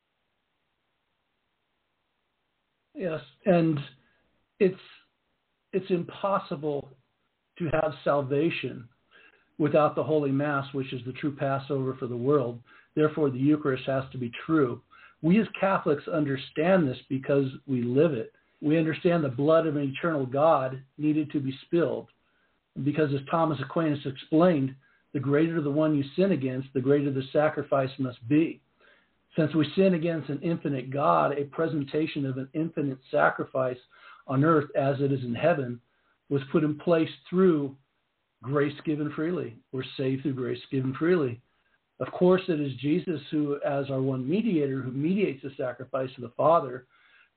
[2.95, 3.79] Yes, and
[4.59, 4.79] it's
[5.73, 6.89] it's impossible
[7.61, 8.87] to have salvation
[9.57, 12.59] without the Holy Mass, which is the true Passover for the world.
[12.95, 14.81] Therefore, the Eucharist has to be true.
[15.21, 18.33] We as Catholics understand this because we live it.
[18.61, 22.07] We understand the blood of an eternal God needed to be spilled.
[22.83, 24.75] Because, as Thomas Aquinas explained,
[25.13, 28.61] the greater the one you sin against, the greater the sacrifice must be.
[29.37, 33.77] Since we sin against an infinite God, a presentation of an infinite sacrifice
[34.27, 35.79] on earth as it is in heaven
[36.31, 37.75] was put in place through
[38.41, 39.55] grace given freely.
[39.71, 41.41] We're saved through grace given freely.
[41.99, 46.23] Of course, it is Jesus who, as our one mediator, who mediates the sacrifice of
[46.23, 46.87] the Father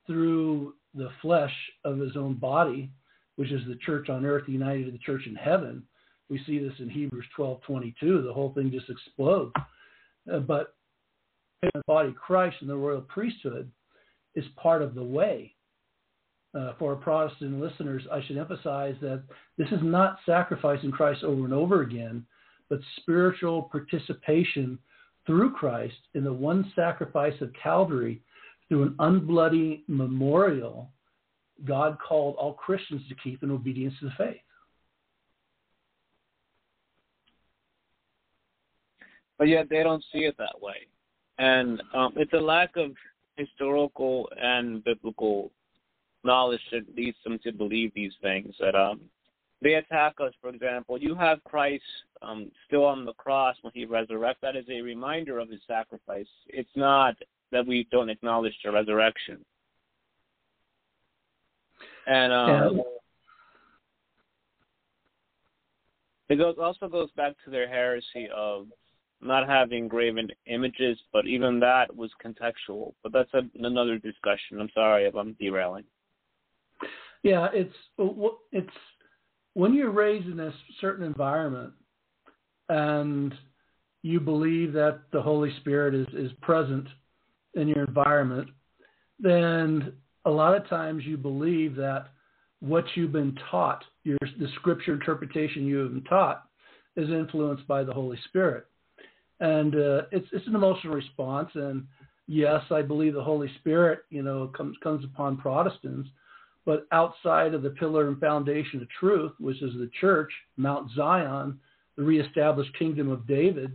[0.06, 1.52] through the flesh
[1.84, 2.88] of his own body,
[3.36, 5.82] which is the church on earth united to the church in heaven.
[6.30, 8.22] We see this in Hebrews 12:22.
[8.22, 9.52] The whole thing just explodes.
[10.32, 10.76] Uh, but
[11.62, 13.70] the body Christ and the royal priesthood
[14.34, 15.53] is part of the way.
[16.54, 19.24] Uh, for our Protestant listeners, I should emphasize that
[19.58, 22.24] this is not sacrificing Christ over and over again,
[22.68, 24.78] but spiritual participation
[25.26, 28.22] through Christ in the one sacrifice of Calvary
[28.68, 30.90] through an unbloody memorial
[31.64, 34.40] God called all Christians to keep in obedience to the faith.
[39.38, 40.86] But yet they don't see it that way.
[41.38, 42.92] And um, it's a lack of
[43.36, 45.50] historical and biblical
[46.24, 48.54] knowledge that leads them to believe these things.
[48.60, 49.00] That um,
[49.62, 50.98] they attack us, for example.
[50.98, 51.82] You have Christ
[52.22, 54.40] um, still on the cross when he resurrects.
[54.42, 56.26] That is a reminder of his sacrifice.
[56.48, 57.14] It's not
[57.52, 59.44] that we don't acknowledge the resurrection.
[62.06, 62.82] And um,
[66.28, 68.66] it goes also goes back to their heresy of
[69.22, 72.92] not having graven images, but even that was contextual.
[73.02, 74.60] But that's a, another discussion.
[74.60, 75.84] I'm sorry if I'm derailing.
[77.24, 77.74] Yeah, it's
[78.52, 78.68] it's
[79.54, 81.72] when you're raised in a certain environment
[82.68, 83.34] and
[84.02, 86.86] you believe that the Holy Spirit is, is present
[87.54, 88.50] in your environment,
[89.18, 89.94] then
[90.26, 92.08] a lot of times you believe that
[92.60, 96.44] what you've been taught, your the scripture interpretation you have been taught,
[96.96, 98.66] is influenced by the Holy Spirit,
[99.40, 101.48] and uh, it's it's an emotional response.
[101.54, 101.86] And
[102.26, 106.10] yes, I believe the Holy Spirit, you know, comes comes upon Protestants,
[106.66, 111.58] but outside of the pillar and foundation of truth, which is the church, Mount Zion,
[111.96, 113.74] the reestablished kingdom of David,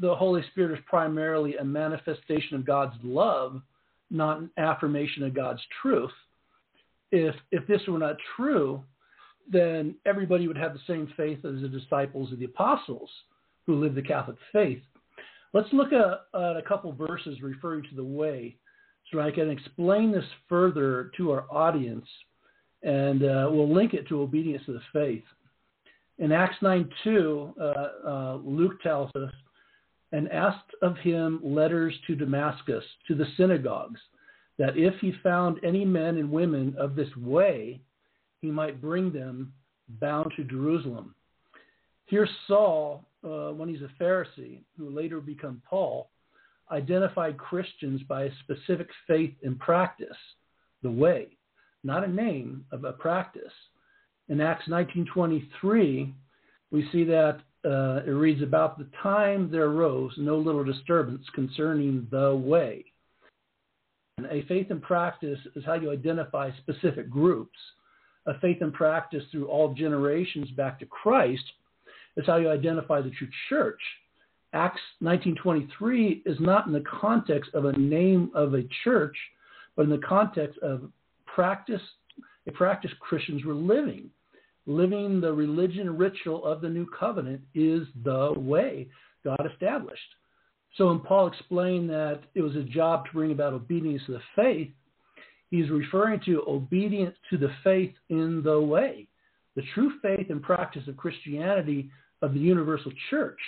[0.00, 3.60] the Holy Spirit is primarily a manifestation of God's love,
[4.10, 6.12] not an affirmation of God's truth.
[7.12, 8.82] If if this were not true,
[9.50, 13.10] then everybody would have the same faith as the disciples of the apostles
[13.66, 14.80] who lived the Catholic faith.
[15.52, 18.56] Let's look at, at a couple verses referring to the way
[19.10, 22.06] so I can explain this further to our audience,
[22.82, 25.24] and uh, we'll link it to obedience to the faith.
[26.18, 29.32] In Acts 9 2, uh, uh, Luke tells us,
[30.12, 34.00] and asked of him letters to Damascus, to the synagogues,
[34.58, 37.80] that if he found any men and women of this way,
[38.40, 39.52] he might bring them
[40.00, 41.14] bound to Jerusalem.
[42.06, 46.10] Here, Saul, uh, when he's a Pharisee, who later become Paul,
[46.70, 50.16] identified Christians by a specific faith and practice,
[50.82, 51.28] the way,
[51.84, 53.52] not a name of a practice.
[54.28, 56.12] In Acts 19:23,
[56.70, 62.06] we see that uh, it reads about the time there arose no little disturbance concerning
[62.10, 62.84] the way.
[64.16, 67.58] And a faith and practice is how you identify specific groups.
[68.26, 71.44] A faith and practice through all generations back to Christ
[72.16, 73.80] is how you identify the true church.
[74.52, 79.16] Acts 19:23 is not in the context of a name of a church,
[79.76, 80.90] but in the context of
[81.26, 81.82] practice,
[82.46, 84.10] a practice Christians were living
[84.66, 88.88] living the religion ritual of the new covenant is the way
[89.24, 90.00] God established.
[90.76, 94.22] So when Paul explained that it was a job to bring about obedience to the
[94.36, 94.70] faith,
[95.50, 99.08] he's referring to obedience to the faith in the way,
[99.56, 101.90] the true faith and practice of Christianity
[102.22, 103.38] of the universal church.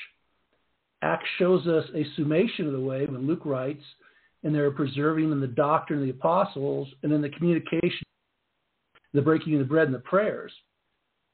[1.03, 3.83] Acts shows us a summation of the way when Luke writes,
[4.45, 8.07] and they're preserving in the doctrine of the apostles and in the communication,
[9.13, 10.53] the breaking of the bread and the prayers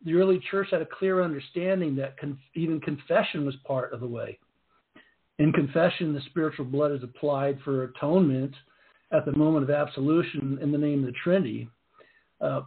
[0.04, 4.06] the early church had a clear understanding that con- even confession was part of the
[4.06, 4.38] way.
[5.38, 8.54] In confession, the spiritual blood is applied for atonement
[9.12, 11.68] at the moment of absolution in the name of the Trinity.
[12.40, 12.62] Uh,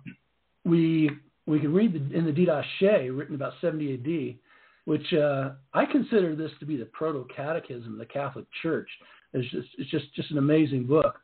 [0.65, 1.09] we
[1.47, 4.39] we can read the, in the Didache, written about 70 A.D.,
[4.85, 8.89] which uh, I consider this to be the proto catechism of the Catholic Church.
[9.33, 11.19] It's just it's just just an amazing book.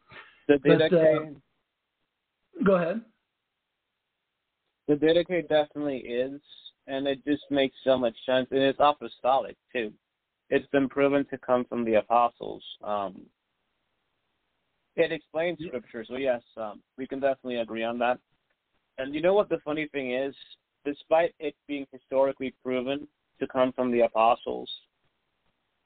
[0.48, 1.20] The but, uh,
[2.66, 3.02] go ahead.
[4.88, 6.40] The Didache definitely is,
[6.88, 8.48] and it just makes so much sense.
[8.52, 9.92] And it's apostolic too.
[10.50, 12.64] It's been proven to come from the apostles.
[12.82, 13.26] Um,
[14.96, 18.18] it explains scripture, so yes, um, we can definitely agree on that.
[18.98, 20.34] And you know what the funny thing is?
[20.86, 23.08] Despite it being historically proven
[23.40, 24.70] to come from the apostles,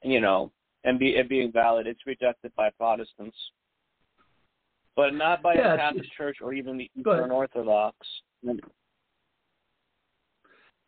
[0.02, 0.52] you know,
[0.84, 3.36] and be it being valid, it's rejected by Protestants,
[4.96, 7.96] but not by yeah, the Catholic Church or even the Eastern Orthodox.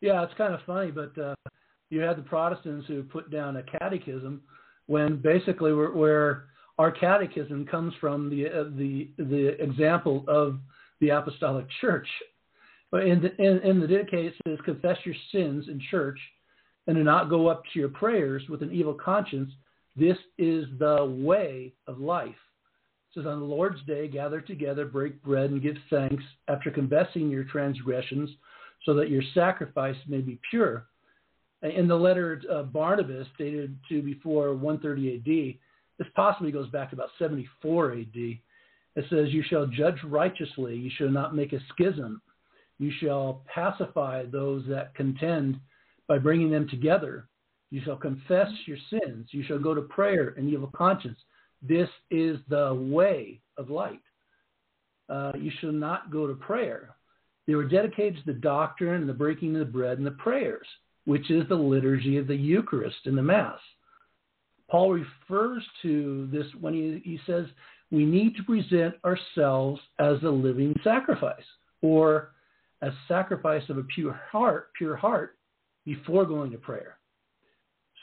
[0.01, 1.35] Yeah, it's kind of funny, but uh,
[1.89, 4.41] you had the Protestants who put down a catechism
[4.87, 6.45] when basically where, where
[6.77, 10.59] our catechism comes from the uh, the the example of
[10.99, 12.07] the Apostolic Church.
[12.93, 16.19] in the, in, in the it says, confess your sins in church
[16.87, 19.51] and do not go up to your prayers with an evil conscience.
[19.95, 22.29] This is the way of life.
[22.29, 27.29] It says, on the Lord's day, gather together, break bread, and give thanks after confessing
[27.29, 28.29] your transgressions,
[28.85, 30.87] so that your sacrifice may be pure.
[31.63, 35.59] In the letter of uh, Barnabas, dated to before 130 AD,
[35.97, 38.05] this possibly goes back to about 74 AD.
[38.13, 38.39] It
[39.09, 42.21] says, You shall judge righteously, you shall not make a schism,
[42.77, 45.59] you shall pacify those that contend
[46.07, 47.27] by bringing them together.
[47.71, 49.27] You shall confess your sins.
[49.31, 51.17] You shall go to prayer and you have a conscience.
[51.61, 54.01] This is the way of light.
[55.09, 56.95] Uh, you shall not go to prayer.
[57.47, 60.65] They were dedicated to the doctrine and the breaking of the bread and the prayers,
[61.05, 63.59] which is the liturgy of the Eucharist and the Mass.
[64.69, 67.45] Paul refers to this when he, he says
[67.91, 71.43] we need to present ourselves as a living sacrifice
[71.81, 72.31] or
[72.81, 75.37] a sacrifice of a pure heart, pure heart
[75.85, 76.97] before going to prayer.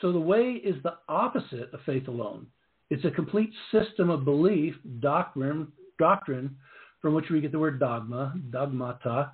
[0.01, 2.47] So the way is the opposite of faith alone.
[2.89, 6.55] It's a complete system of belief, doctrine, doctrine
[7.01, 9.31] from which we get the word dogma, dogmata,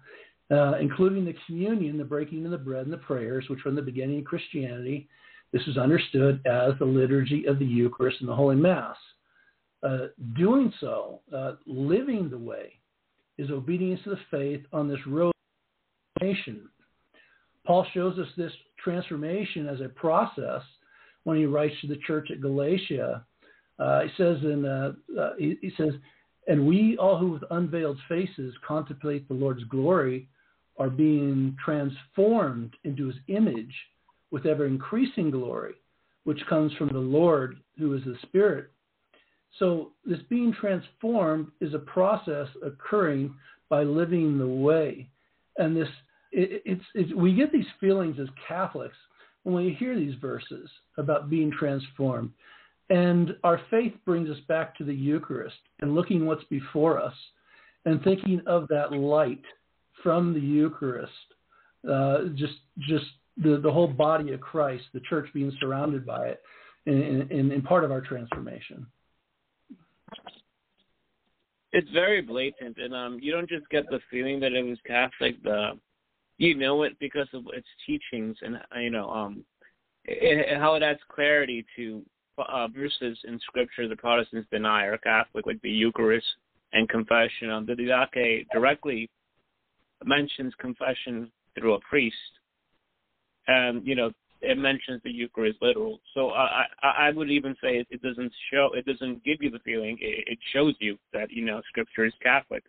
[0.52, 3.82] uh, including the communion, the breaking of the bread, and the prayers, which from the
[3.82, 5.08] beginning of Christianity,
[5.54, 8.96] this is understood as the liturgy of the Eucharist and the Holy Mass.
[9.82, 12.74] Uh, doing so, uh, living the way,
[13.38, 15.32] is obedience to the faith on this road
[16.20, 16.68] transformation.
[17.70, 18.52] Paul shows us this
[18.84, 20.64] transformation as a process
[21.24, 23.24] when he writes to the church at Galatia.
[23.78, 25.94] Uh, he says in uh, uh, he, he, says,
[26.48, 30.28] and we all who with unveiled faces contemplate the Lord's glory
[30.80, 33.76] are being transformed into His image
[34.32, 35.76] with ever increasing glory,
[36.24, 38.72] which comes from the Lord who is the Spirit.
[39.60, 43.36] So this being transformed is a process occurring
[43.70, 45.08] by living the way,
[45.60, 45.88] and this
[46.32, 48.98] it, it's, it's, we get these feelings as Catholics
[49.44, 52.32] when we hear these verses about being transformed.
[52.90, 57.14] And our faith brings us back to the Eucharist and looking what's before us
[57.86, 59.44] and thinking of that light
[60.04, 61.12] from the Eucharist,
[61.90, 63.06] uh, just just
[63.38, 66.42] the, the whole body of Christ, the church being surrounded by it,
[66.86, 68.86] in part of our transformation.
[71.72, 75.42] It's very blatant, and um, you don't just get the feeling that it was Catholic.
[75.44, 75.78] The
[76.40, 79.44] you know it because of its teachings and uh, you know um
[80.06, 82.02] it, how it adds clarity to
[82.40, 86.26] uh, verses in scripture the Protestants deny or Catholic like the Eucharist
[86.74, 87.50] and confession.
[87.52, 89.10] Um, the Didache directly
[90.06, 92.16] mentions confession through a priest,
[93.48, 94.12] and you know
[94.42, 96.00] it mentions the Eucharist literal.
[96.14, 99.50] So I I, I would even say it, it doesn't show it doesn't give you
[99.50, 102.64] the feeling it, it shows you that you know Scripture is Catholic.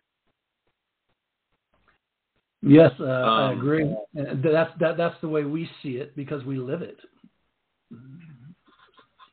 [2.61, 3.95] Yes, uh, um, I agree.
[4.13, 6.97] That's that, that's the way we see it because we live it.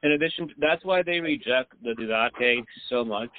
[0.03, 3.31] In addition, that's why they reject the Didache so much.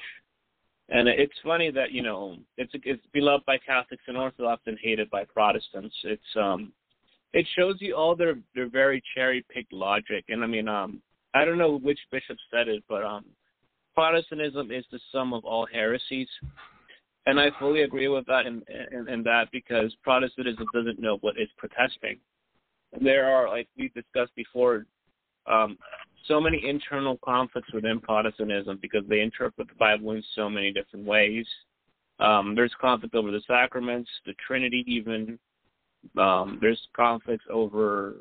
[0.90, 5.10] And it's funny that you know it's it's beloved by Catholics and Orthodox and hated
[5.10, 5.96] by Protestants.
[6.04, 6.72] It's um,
[7.34, 10.26] it shows you all their their very cherry picked logic.
[10.30, 11.02] And I mean um,
[11.34, 13.26] I don't know which bishop said it, but um,
[13.96, 16.28] Protestantism is the sum of all heresies
[17.26, 21.36] and I fully agree with that in, in, in that because Protestantism doesn't know what
[21.38, 22.20] it's protesting.
[23.02, 24.86] There are, like we discussed before,
[25.46, 25.78] um,
[26.26, 31.06] so many internal conflicts within Protestantism because they interpret the Bible in so many different
[31.06, 31.46] ways.
[32.20, 35.40] Um, there's conflict over the sacraments, the Trinity, even.
[36.18, 38.16] Um, there's conflicts over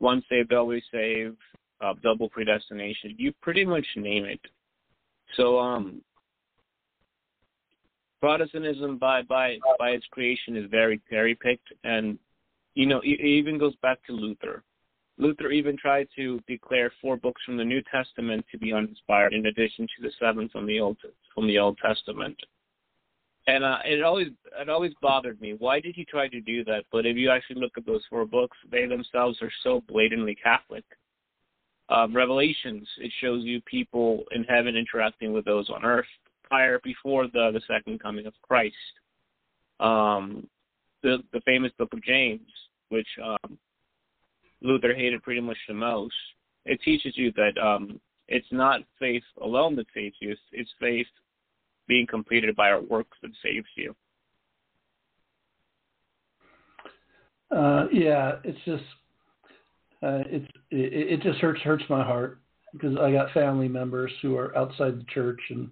[0.00, 1.36] once saved, always saved,
[1.80, 3.14] uh, double predestination.
[3.18, 4.40] You pretty much name it.
[5.36, 6.02] So um,
[8.20, 12.18] Protestantism by by by its creation is very cherry picked, and
[12.74, 14.62] you know it even goes back to Luther.
[15.16, 19.46] Luther even tried to declare four books from the New Testament to be uninspired, in
[19.46, 20.98] addition to the seven from the Old
[21.34, 22.36] from the Old Testament.
[23.46, 24.28] And uh, it always
[24.60, 25.54] it always bothered me.
[25.58, 26.84] Why did he try to do that?
[26.92, 30.84] But if you actually look at those four books, they themselves are so blatantly Catholic.
[31.88, 36.06] Uh, Revelations it shows you people in heaven interacting with those on earth
[36.50, 38.74] prior before the the second coming of Christ.
[39.78, 40.46] Um,
[41.02, 42.50] the the famous Book of James,
[42.90, 43.56] which um,
[44.60, 46.14] Luther hated pretty much the most,
[46.66, 51.06] it teaches you that um, it's not faith alone that saves you; it's, it's faith
[51.88, 53.94] being completed by our works that saves you.
[57.50, 58.84] Uh, yeah, it's just
[60.02, 62.38] uh, it's it, it just hurts hurts my heart
[62.72, 65.70] because I got family members who are outside the church and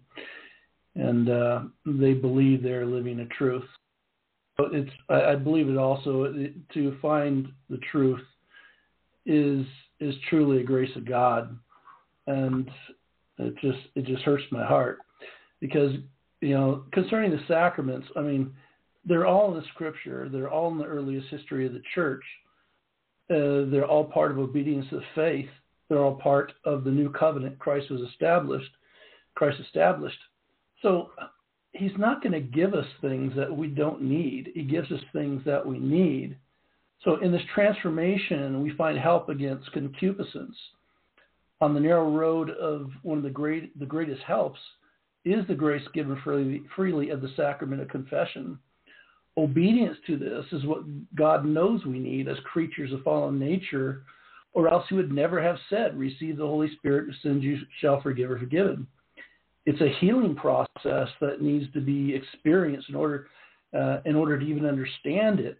[0.98, 3.64] and uh, they believe they're living a truth.
[4.58, 8.20] it's I, I believe it also it, to find the truth
[9.24, 9.64] is
[10.00, 11.56] is truly a grace of God,
[12.26, 12.68] and
[13.38, 14.98] it just it just hurts my heart
[15.60, 15.92] because
[16.40, 18.52] you know concerning the sacraments, I mean
[19.04, 22.24] they're all in the Scripture, they're all in the earliest history of the church,
[23.30, 25.48] uh, they're all part of obedience of faith,
[25.88, 28.70] they're all part of the new covenant Christ was established,
[29.36, 30.18] Christ established.
[30.82, 31.10] So
[31.72, 34.50] he's not going to give us things that we don't need.
[34.54, 36.36] He gives us things that we need.
[37.04, 40.56] So in this transformation, we find help against concupiscence.
[41.60, 44.60] On the narrow road of one of the great the greatest helps
[45.24, 48.58] is the grace given freely, freely of the sacrament of confession.
[49.36, 50.84] Obedience to this is what
[51.16, 54.02] God knows we need as creatures of fallen nature,
[54.52, 58.30] or else he would never have said, Receive the Holy Spirit, sins you shall forgive
[58.30, 58.86] or forgiven
[59.68, 63.26] it's a healing process that needs to be experienced in order
[63.78, 65.58] uh, in order to even understand it.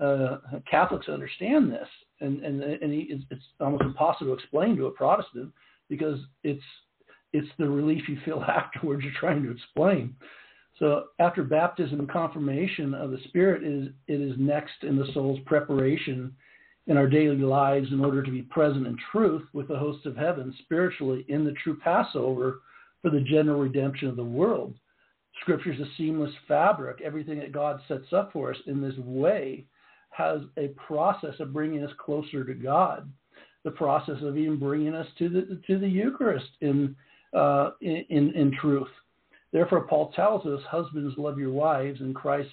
[0.00, 0.38] Uh,
[0.70, 1.88] Catholics understand this,
[2.20, 5.52] and and, and it's, it's almost impossible to explain to a Protestant
[5.88, 6.62] because it's
[7.32, 10.14] it's the relief you feel afterwards you're trying to explain.
[10.78, 15.40] So after baptism and confirmation of the Spirit is it is next in the soul's
[15.44, 16.32] preparation
[16.86, 20.16] in our daily lives in order to be present in truth with the hosts of
[20.16, 22.60] heaven spiritually in the true Passover
[23.04, 24.74] for the general redemption of the world.
[25.42, 27.02] Scripture is a seamless fabric.
[27.04, 29.66] Everything that God sets up for us in this way
[30.08, 33.12] has a process of bringing us closer to God.
[33.62, 36.96] The process of even bringing us to the to the Eucharist in
[37.34, 38.88] uh, in, in truth.
[39.52, 42.48] Therefore, Paul tells us, "Husbands, love your wives, and Christ,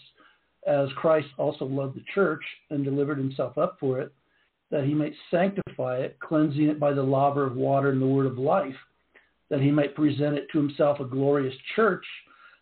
[0.68, 4.12] as Christ also loved the church and delivered himself up for it,
[4.70, 8.26] that he might sanctify it, cleansing it by the laver of water and the word
[8.26, 8.76] of life."
[9.52, 12.06] That he might present it to himself a glorious church,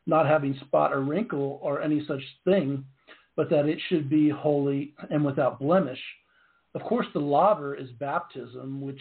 [0.07, 2.83] not having spot or wrinkle or any such thing,
[3.37, 5.99] but that it should be holy and without blemish.
[6.75, 8.99] Of course, the laver is baptism, which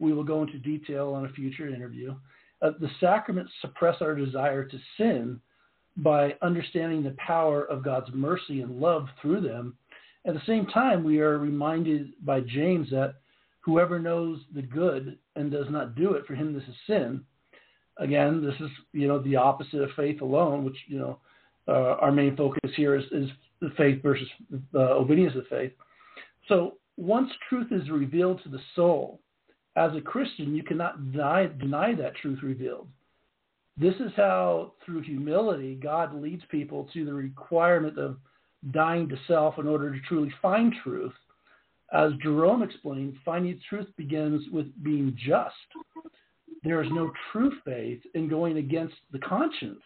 [0.00, 2.14] we will go into detail on a future interview.
[2.60, 5.40] Uh, the sacraments suppress our desire to sin
[5.98, 9.76] by understanding the power of God's mercy and love through them.
[10.26, 13.14] At the same time, we are reminded by James that
[13.60, 17.22] Whoever knows the good and does not do it, for him this is sin.
[17.98, 21.18] Again, this is you know the opposite of faith alone, which you know
[21.66, 23.28] uh, our main focus here is, is
[23.60, 24.28] the faith versus
[24.74, 25.72] uh, obedience of faith.
[26.48, 29.20] So once truth is revealed to the soul,
[29.76, 32.88] as a Christian, you cannot deny, deny that truth revealed.
[33.76, 38.16] This is how, through humility, God leads people to the requirement of
[38.72, 41.12] dying to self in order to truly find truth
[41.92, 45.54] as Jerome explained, finding truth begins with being just.
[46.62, 49.80] There is no true faith in going against the conscience.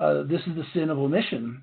[0.00, 1.62] Uh, this is the sin of omission.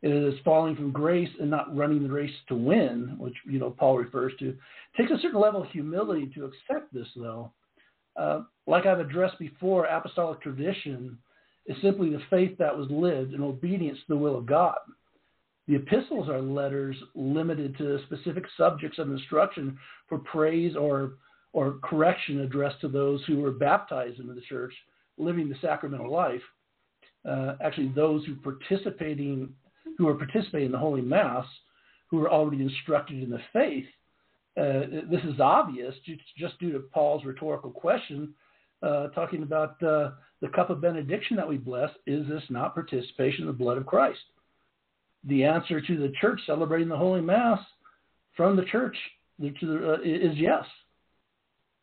[0.00, 3.70] It is falling from grace and not running the race to win, which you know
[3.70, 4.50] Paul refers to.
[4.50, 4.56] It
[4.96, 7.52] takes a certain level of humility to accept this, though.
[8.16, 11.18] Uh, like I've addressed before, apostolic tradition
[11.66, 14.78] is simply the faith that was lived in obedience to the will of God.
[15.68, 21.18] The epistles are letters limited to specific subjects of instruction for praise or,
[21.52, 24.72] or correction addressed to those who were baptized into the church,
[25.18, 26.40] living the sacramental life.
[27.28, 29.52] Uh, actually, those who participating
[29.98, 31.44] who are participating in the Holy Mass,
[32.06, 33.86] who are already instructed in the faith.
[34.56, 35.94] Uh, this is obvious
[36.36, 38.32] just due to Paul's rhetorical question,
[38.82, 40.10] uh, talking about uh,
[40.40, 41.90] the cup of benediction that we bless.
[42.06, 44.20] Is this not participation in the blood of Christ?
[45.24, 47.60] The answer to the church celebrating the Holy Mass
[48.36, 48.96] from the church
[49.42, 50.64] uh, is yes.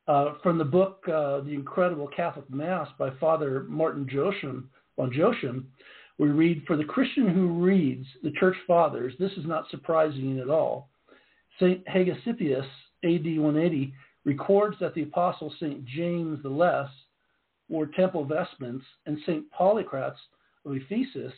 [0.08, 5.68] Uh, from the book uh, The Incredible Catholic Mass by Father Martin Joachim, von Joachim,
[6.18, 10.50] we read, For the Christian who reads the church fathers, this is not surprising at
[10.50, 10.90] all.
[11.60, 11.86] St.
[11.88, 12.66] Hegesippus,
[13.04, 15.84] AD 180, records that the apostle St.
[15.86, 16.90] James the Less
[17.68, 19.44] wore temple vestments, and St.
[19.52, 20.18] Polycrates
[20.66, 21.34] of Ephesus,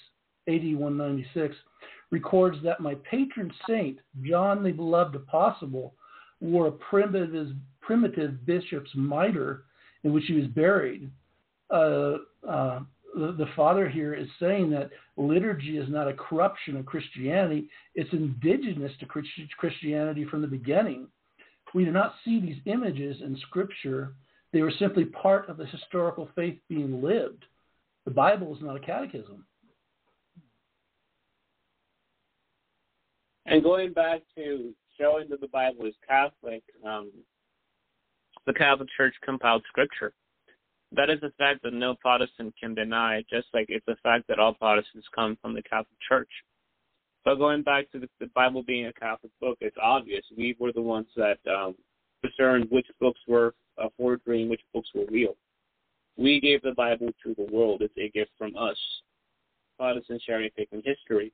[0.48, 1.56] AD 196,
[2.12, 5.94] records that my patron saint, John the Beloved Apostle,
[6.40, 9.64] wore a primitive, primitive bishop's mitre
[10.04, 11.10] in which he was buried.
[11.70, 12.18] Uh,
[12.48, 12.80] uh,
[13.16, 18.14] the, the, father here is saying that liturgy is not a corruption of Christianity, it's
[18.14, 19.06] indigenous to
[19.58, 21.08] Christianity from the beginning.
[21.74, 24.14] We do not see these images in Scripture,
[24.54, 27.44] they were simply part of the historical faith being lived.
[28.06, 29.46] The Bible is not a catechism.
[33.48, 37.12] And going back to showing that the Bible is Catholic, um,
[38.46, 40.14] the Catholic Church compiled Scripture.
[40.92, 44.40] That is a fact that no Protestant can deny, just like it's a fact that
[44.40, 46.30] all Protestants come from the Catholic Church.
[47.24, 50.72] But going back to the, the Bible being a Catholic book, it's obvious we were
[50.72, 51.76] the ones that um,
[52.24, 55.36] discerned which books were a forgery and which books were real.
[56.18, 57.82] We gave the Bible to the world.
[57.82, 58.78] It's a gift from us.
[59.78, 61.32] Protestants cherry picking history.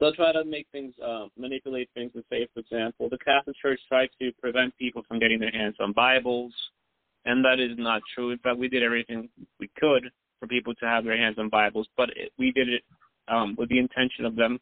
[0.00, 3.80] They'll try to make things, uh, manipulate things and say, for example, the Catholic Church
[3.88, 6.52] tried to prevent people from getting their hands on Bibles,
[7.24, 8.30] and that is not true.
[8.30, 9.28] In fact, we did everything
[9.58, 12.82] we could for people to have their hands on Bibles, but it, we did it
[13.26, 14.60] um, with the intention of them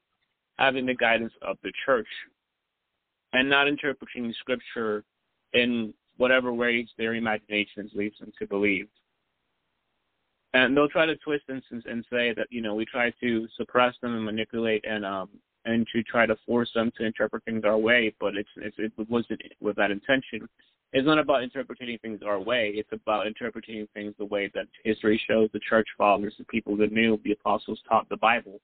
[0.59, 2.09] having the guidance of the church
[3.35, 5.05] and not interpreting Scripture
[5.53, 8.89] in whatever ways their imaginations leads them to believe
[10.57, 13.95] and they'll try to twist and, and say that you know we try to suppress
[14.01, 15.29] them and manipulate and um
[15.65, 18.93] and to try to force them to interpret things our way, but it's, it's it
[19.09, 20.49] wasn't with that intention.
[20.93, 22.73] It's not about interpreting things our way.
[22.77, 26.93] It's about interpreting things the way that history shows the church fathers, the people that
[26.93, 28.61] knew the apostles taught the Bible,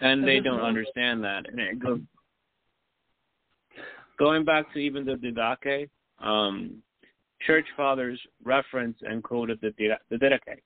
[0.00, 1.48] and they don't understand that.
[1.48, 2.00] And it goes,
[4.18, 5.88] going back to even the Didache,
[6.20, 6.82] um,
[7.46, 9.72] church fathers reference and quoted the,
[10.10, 10.62] the Didache,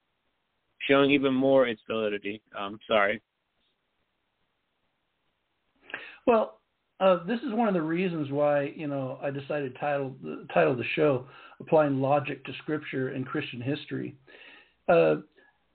[0.89, 2.41] showing even more its validity.
[2.59, 3.21] Um, sorry.
[6.27, 6.61] Well,
[7.01, 10.47] uh, this is one of the reasons why you know I decided to title the
[10.53, 11.27] title the show
[11.61, 14.17] "Applying Logic to Scripture and Christian History."
[14.89, 15.17] Uh,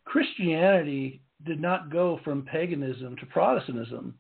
[0.06, 4.16] Christianity did not go from paganism to Protestantism.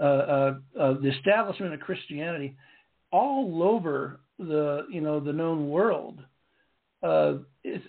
[0.00, 2.56] Uh, uh, uh the establishment of Christianity
[3.10, 6.20] all over the you know the known world
[7.02, 7.34] uh,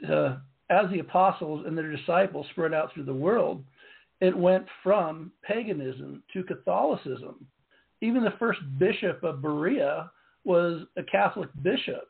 [0.09, 0.37] uh,
[0.69, 3.63] as the apostles and their disciples spread out through the world,
[4.21, 7.45] it went from paganism to Catholicism.
[8.01, 10.11] Even the first bishop of Berea
[10.43, 12.07] was a Catholic bishop.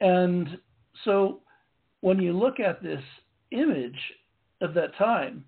[0.00, 0.58] And
[1.04, 1.40] so
[2.00, 3.02] when you look at this
[3.50, 3.98] image
[4.60, 5.44] of that time,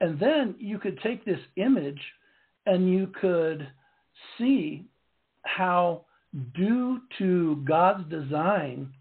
[0.00, 2.00] and then you could take this image
[2.66, 3.66] and you could
[4.38, 4.84] see
[5.42, 6.04] how
[6.54, 8.92] due to God's design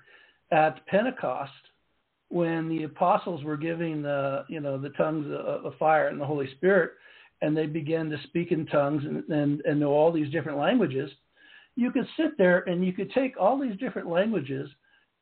[0.51, 1.51] at Pentecost,
[2.29, 6.51] when the apostles were giving the you know the tongues of fire and the Holy
[6.55, 6.91] Spirit,
[7.41, 11.11] and they began to speak in tongues and, and, and know all these different languages,
[11.75, 14.69] you could sit there and you could take all these different languages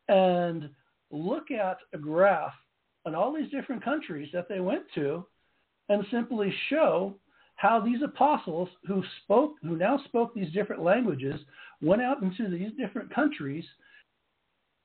[0.08, 0.70] and
[1.10, 2.54] look at a graph
[3.06, 5.26] on all these different countries that they went to
[5.90, 7.16] and simply show
[7.62, 11.40] how these apostles who spoke, who now spoke these different languages,
[11.80, 13.64] went out into these different countries,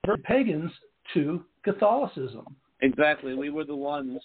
[0.05, 0.71] from pagans
[1.15, 2.45] to Catholicism.
[2.83, 3.33] Exactly.
[3.33, 4.21] We were the ones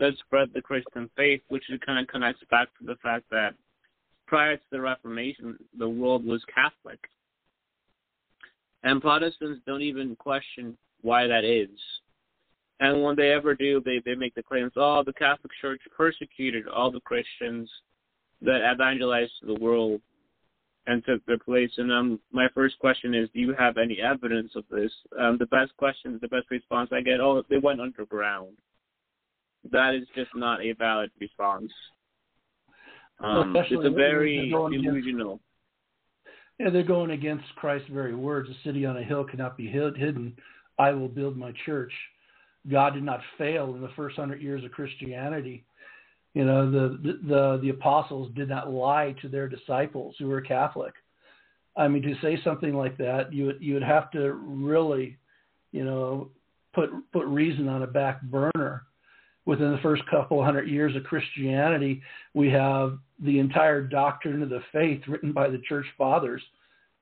[0.00, 3.52] that spread the Christian faith, which kind of connects back to the fact that
[4.26, 7.00] prior to the Reformation, the world was Catholic.
[8.82, 11.68] And Protestants don't even question why that is.
[12.82, 16.66] And when they ever do, they, they make the claims, oh, the Catholic Church persecuted
[16.66, 17.70] all the Christians
[18.40, 20.00] that evangelized the world
[20.88, 21.70] and took their place.
[21.76, 24.90] And um, my first question is, do you have any evidence of this?
[25.16, 28.56] Um, the best question, the best response I get, oh, they went underground.
[29.70, 31.70] That is just not a valid response.
[33.20, 35.38] Um, it's a very delusional.
[36.58, 38.50] Yeah, they're going against Christ's very words.
[38.50, 40.36] A city on a hill cannot be hid, hidden.
[40.80, 41.92] I will build my church.
[42.70, 45.64] God did not fail in the first hundred years of Christianity.
[46.34, 50.94] You know, the, the the apostles did not lie to their disciples who were Catholic.
[51.76, 55.18] I mean, to say something like that, you would you would have to really,
[55.72, 56.30] you know,
[56.74, 58.84] put put reason on a back burner.
[59.44, 62.00] Within the first couple hundred years of Christianity,
[62.32, 66.40] we have the entire doctrine of the faith written by the church fathers.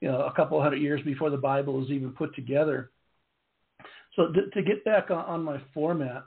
[0.00, 2.90] You know, a couple hundred years before the Bible was even put together.
[4.16, 6.24] So to, to get back on, on my format,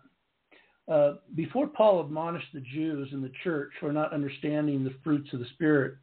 [0.91, 5.39] uh, before Paul admonished the Jews in the church for not understanding the fruits of
[5.39, 5.95] the Spirit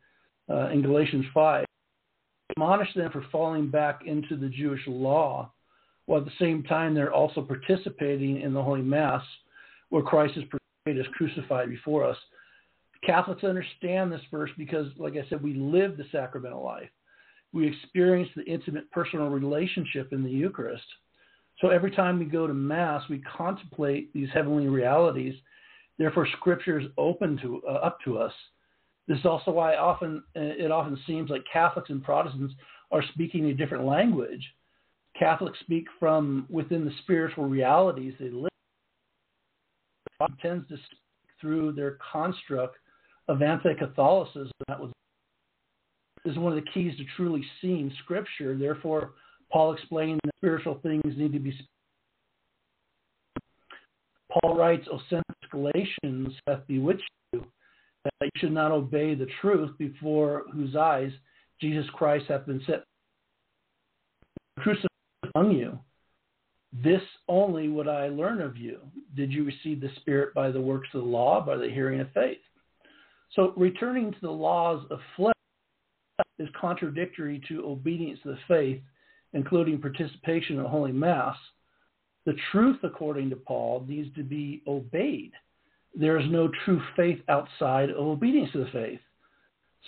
[0.48, 1.64] uh, in Galatians 5,
[2.48, 5.52] he admonished them for falling back into the Jewish law,
[6.06, 9.22] while at the same time they're also participating in the Holy Mass,
[9.90, 12.16] where Christ is portrayed as crucified before us.
[13.04, 16.90] Catholics understand this verse because, like I said, we live the sacramental life.
[17.52, 20.84] We experience the intimate personal relationship in the Eucharist.
[21.60, 25.34] So every time we go to Mass, we contemplate these heavenly realities.
[25.98, 28.32] Therefore, Scripture is open to uh, up to us.
[29.06, 32.54] This is also why often uh, it often seems like Catholics and Protestants
[32.90, 34.42] are speaking a different language.
[35.18, 38.50] Catholics speak from within the spiritual realities they live.
[40.40, 40.98] Tends to speak
[41.40, 42.76] through their construct
[43.28, 44.50] of anti-Catholicism.
[44.68, 44.90] That was
[46.26, 48.56] is one of the keys to truly seeing Scripture.
[48.56, 49.12] Therefore,
[49.52, 51.54] Paul explained that spiritual things need to be.
[54.30, 57.44] Paul writes, O sent Galatians hath bewitched you,
[58.04, 61.10] that you should not obey the truth before whose eyes
[61.60, 62.84] Jesus Christ hath been set
[64.60, 64.88] crucified
[65.34, 65.78] among you.
[66.84, 68.78] This only would I learn of you.
[69.16, 72.12] Did you receive the Spirit by the works of the law, by the hearing of
[72.12, 72.38] faith?
[73.34, 75.34] So returning to the laws of flesh
[76.38, 78.80] is contradictory to obedience to the faith,
[79.32, 81.36] including participation in the Holy Mass.
[82.26, 85.32] The truth, according to Paul, needs to be obeyed.
[85.94, 89.00] There is no true faith outside of obedience to the faith.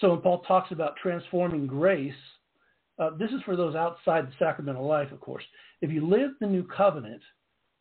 [0.00, 2.14] So when Paul talks about transforming grace,
[2.98, 5.44] uh, this is for those outside the sacramental life, of course.
[5.80, 7.22] If you live the new covenant,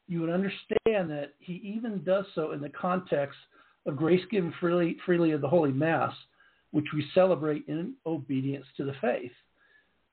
[0.07, 3.37] you would understand that he even does so in the context
[3.85, 6.13] of grace given freely, freely of the Holy Mass,
[6.71, 9.31] which we celebrate in obedience to the faith.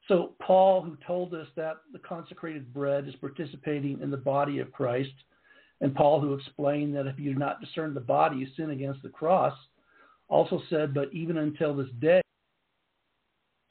[0.08, 4.72] So, Paul, who told us that the consecrated bread is participating in the body of
[4.72, 5.12] Christ,
[5.80, 9.02] and Paul, who explained that if you do not discern the body, you sin against
[9.02, 9.54] the cross,
[10.28, 12.22] also said, But even until this day,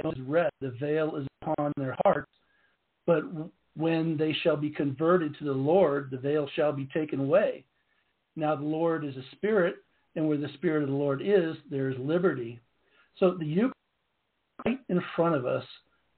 [0.04, 2.32] the veil is upon their hearts.
[3.06, 3.24] But
[3.76, 7.66] when they shall be converted to the Lord, the veil shall be taken away.
[8.36, 9.78] Now, the Lord is a spirit,
[10.16, 12.60] and where the Spirit of the Lord is, there is liberty.
[13.20, 13.74] So the Eucharist
[14.66, 15.64] right in front of us,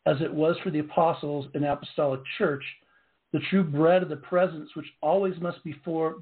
[0.10, 2.64] as it was for the apostles in apostolic church,
[3.32, 6.16] the true bread of the presence, which always must be before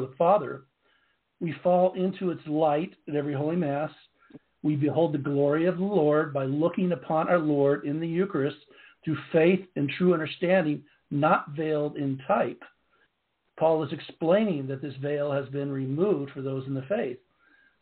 [0.00, 0.62] the Father.
[1.40, 3.90] We fall into its light at every Holy Mass.
[4.62, 8.56] We behold the glory of the Lord by looking upon our Lord in the Eucharist
[9.04, 12.62] through faith and true understanding, not veiled in type.
[13.58, 17.18] Paul is explaining that this veil has been removed for those in the faith.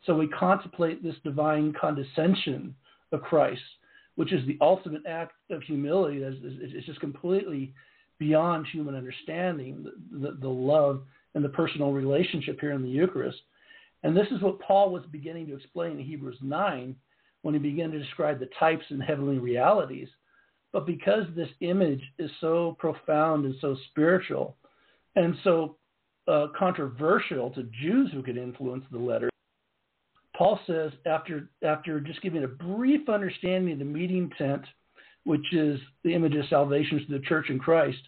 [0.05, 2.75] So we contemplate this divine condescension
[3.13, 3.61] of Christ,
[4.15, 6.21] which is the ultimate act of humility.
[6.21, 7.73] It's just completely
[8.19, 11.03] beyond human understanding, the, the, the love
[11.35, 13.39] and the personal relationship here in the Eucharist.
[14.03, 16.95] And this is what Paul was beginning to explain in Hebrews 9
[17.41, 20.09] when he began to describe the types and heavenly realities.
[20.71, 24.57] But because this image is so profound and so spiritual
[25.15, 25.77] and so
[26.27, 29.29] uh, controversial to Jews who could influence the letter,
[30.35, 34.63] Paul says, after, after just giving a brief understanding of the meeting tent,
[35.25, 37.99] which is the image of salvation to the church in Christ,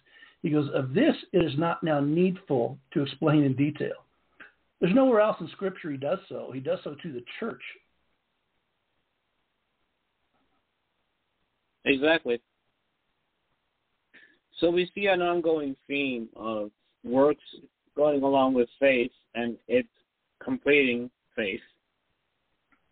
[0.42, 3.94] he goes, Of this it is not now needful to explain in detail.
[4.80, 6.50] There's nowhere else in Scripture he does so.
[6.52, 7.62] He does so to the church.
[11.84, 12.40] Exactly.
[14.58, 16.70] So we see an ongoing theme of
[17.04, 17.44] works
[17.96, 19.86] going along with faith and it
[20.42, 21.60] completing faith.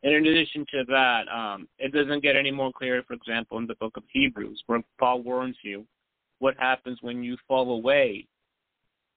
[0.04, 3.74] In addition to that, um, it doesn't get any more clear, for example, in the
[3.76, 5.86] book of Hebrews, where Paul warns you
[6.40, 8.26] what happens when you fall away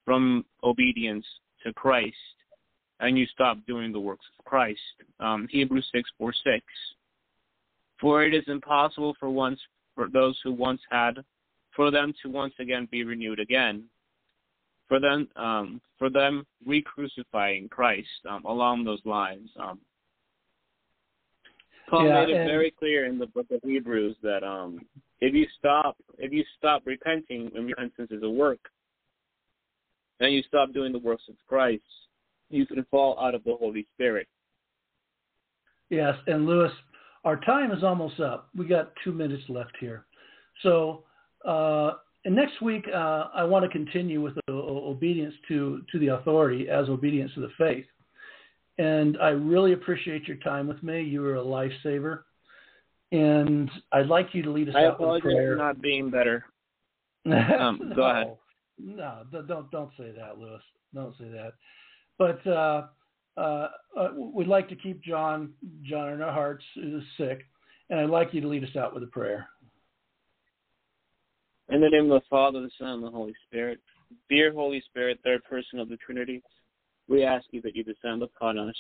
[0.05, 1.25] from obedience
[1.65, 2.15] to Christ
[3.01, 4.79] and you stop doing the works of Christ.
[5.19, 6.65] Um, Hebrews 6 4 6.
[7.99, 9.59] For it is impossible for once
[9.93, 11.15] for those who once had
[11.75, 13.83] for them to once again be renewed again.
[14.87, 19.49] For them, um, for them re-crucifying Christ um, along those lines.
[21.89, 22.47] Paul yeah, made it and...
[22.47, 24.81] very clear in the book of Hebrews that um,
[25.21, 28.59] if you stop, if you stop repenting, and repentance is a work,
[30.19, 31.83] and you stop doing the works of Christ,
[32.49, 34.27] you can fall out of the Holy Spirit.
[35.89, 36.71] Yes, and Lewis,
[37.23, 38.49] our time is almost up.
[38.55, 40.05] We got two minutes left here.
[40.63, 41.03] So,
[41.45, 41.91] uh,
[42.25, 46.67] and next week, uh, I want to continue with the, obedience to, to the authority
[46.69, 47.85] as obedience to the faith.
[48.77, 51.01] And I really appreciate your time with me.
[51.01, 52.21] You were a lifesaver.
[53.11, 55.53] And I'd like you to lead us I out with a prayer.
[55.53, 56.45] for not being better.
[57.29, 58.37] Um, no, go ahead.
[58.79, 60.61] No, don't don't say that, Lewis.
[60.93, 61.55] Don't say that.
[62.17, 62.87] But uh,
[63.35, 63.67] uh,
[63.97, 65.51] uh, we'd like to keep John
[65.83, 67.45] John in our hearts who's sick,
[67.89, 69.49] and I'd like you to lead us out with a prayer.
[71.69, 73.79] In the name of the Father, the Son, and the Holy Spirit.
[74.29, 76.41] Dear Holy Spirit, third person of the Trinity,
[77.07, 78.75] we ask you that you descend upon us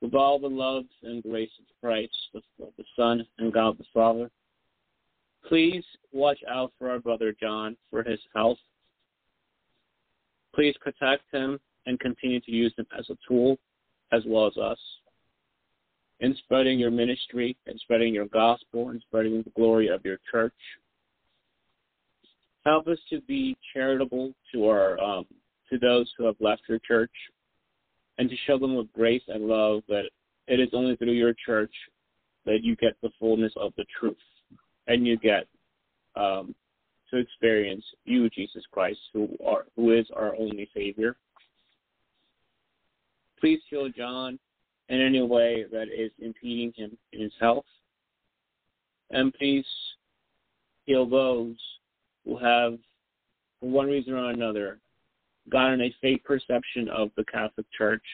[0.00, 4.30] with all the love and grace of Christ, the, the Son, and God the Father.
[5.48, 8.58] Please watch out for our brother John for his health.
[10.54, 13.58] Please protect him and continue to use him as a tool
[14.12, 14.78] as well as us
[16.20, 20.54] in spreading your ministry and spreading your gospel and spreading the glory of your church.
[22.64, 25.26] Help us to be charitable to our um,
[25.72, 27.10] to those who have left your church
[28.18, 30.04] and to show them with grace and love that
[30.46, 31.72] it is only through your church
[32.44, 34.16] that you get the fullness of the truth
[34.86, 35.46] and you get
[36.14, 36.54] um,
[37.10, 41.16] to experience you, Jesus Christ, who are who is our only Savior.
[43.40, 44.38] Please heal John
[44.88, 47.64] in any way that is impeding him in his health.
[49.10, 49.66] And please
[50.84, 51.56] heal those
[52.24, 52.78] who have,
[53.60, 54.78] for one reason or another,
[55.50, 58.04] gotten a fake perception of the Catholic Church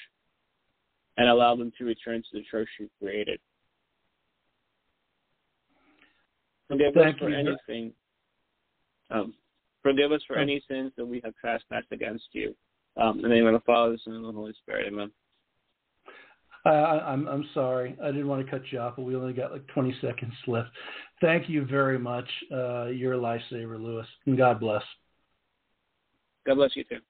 [1.16, 3.40] and allow them to return to the church you created.
[6.68, 7.36] Forgive Thank us for you.
[7.36, 7.92] anything.
[9.10, 9.34] Um,
[9.82, 10.42] forgive us for Oh.
[10.42, 12.54] any sins that we have trespassed against you.
[12.96, 14.86] Um, in the name of the Father, the Son, and the Holy Spirit.
[14.88, 15.10] Amen.
[16.64, 17.96] I, I, I'm I'm sorry.
[18.02, 20.70] I didn't want to cut you off, but we only got like 20 seconds left.
[21.20, 22.28] Thank you very much.
[22.52, 24.82] Uh, you're a lifesaver, Lewis, and God bless.
[26.48, 27.00] God bless you too.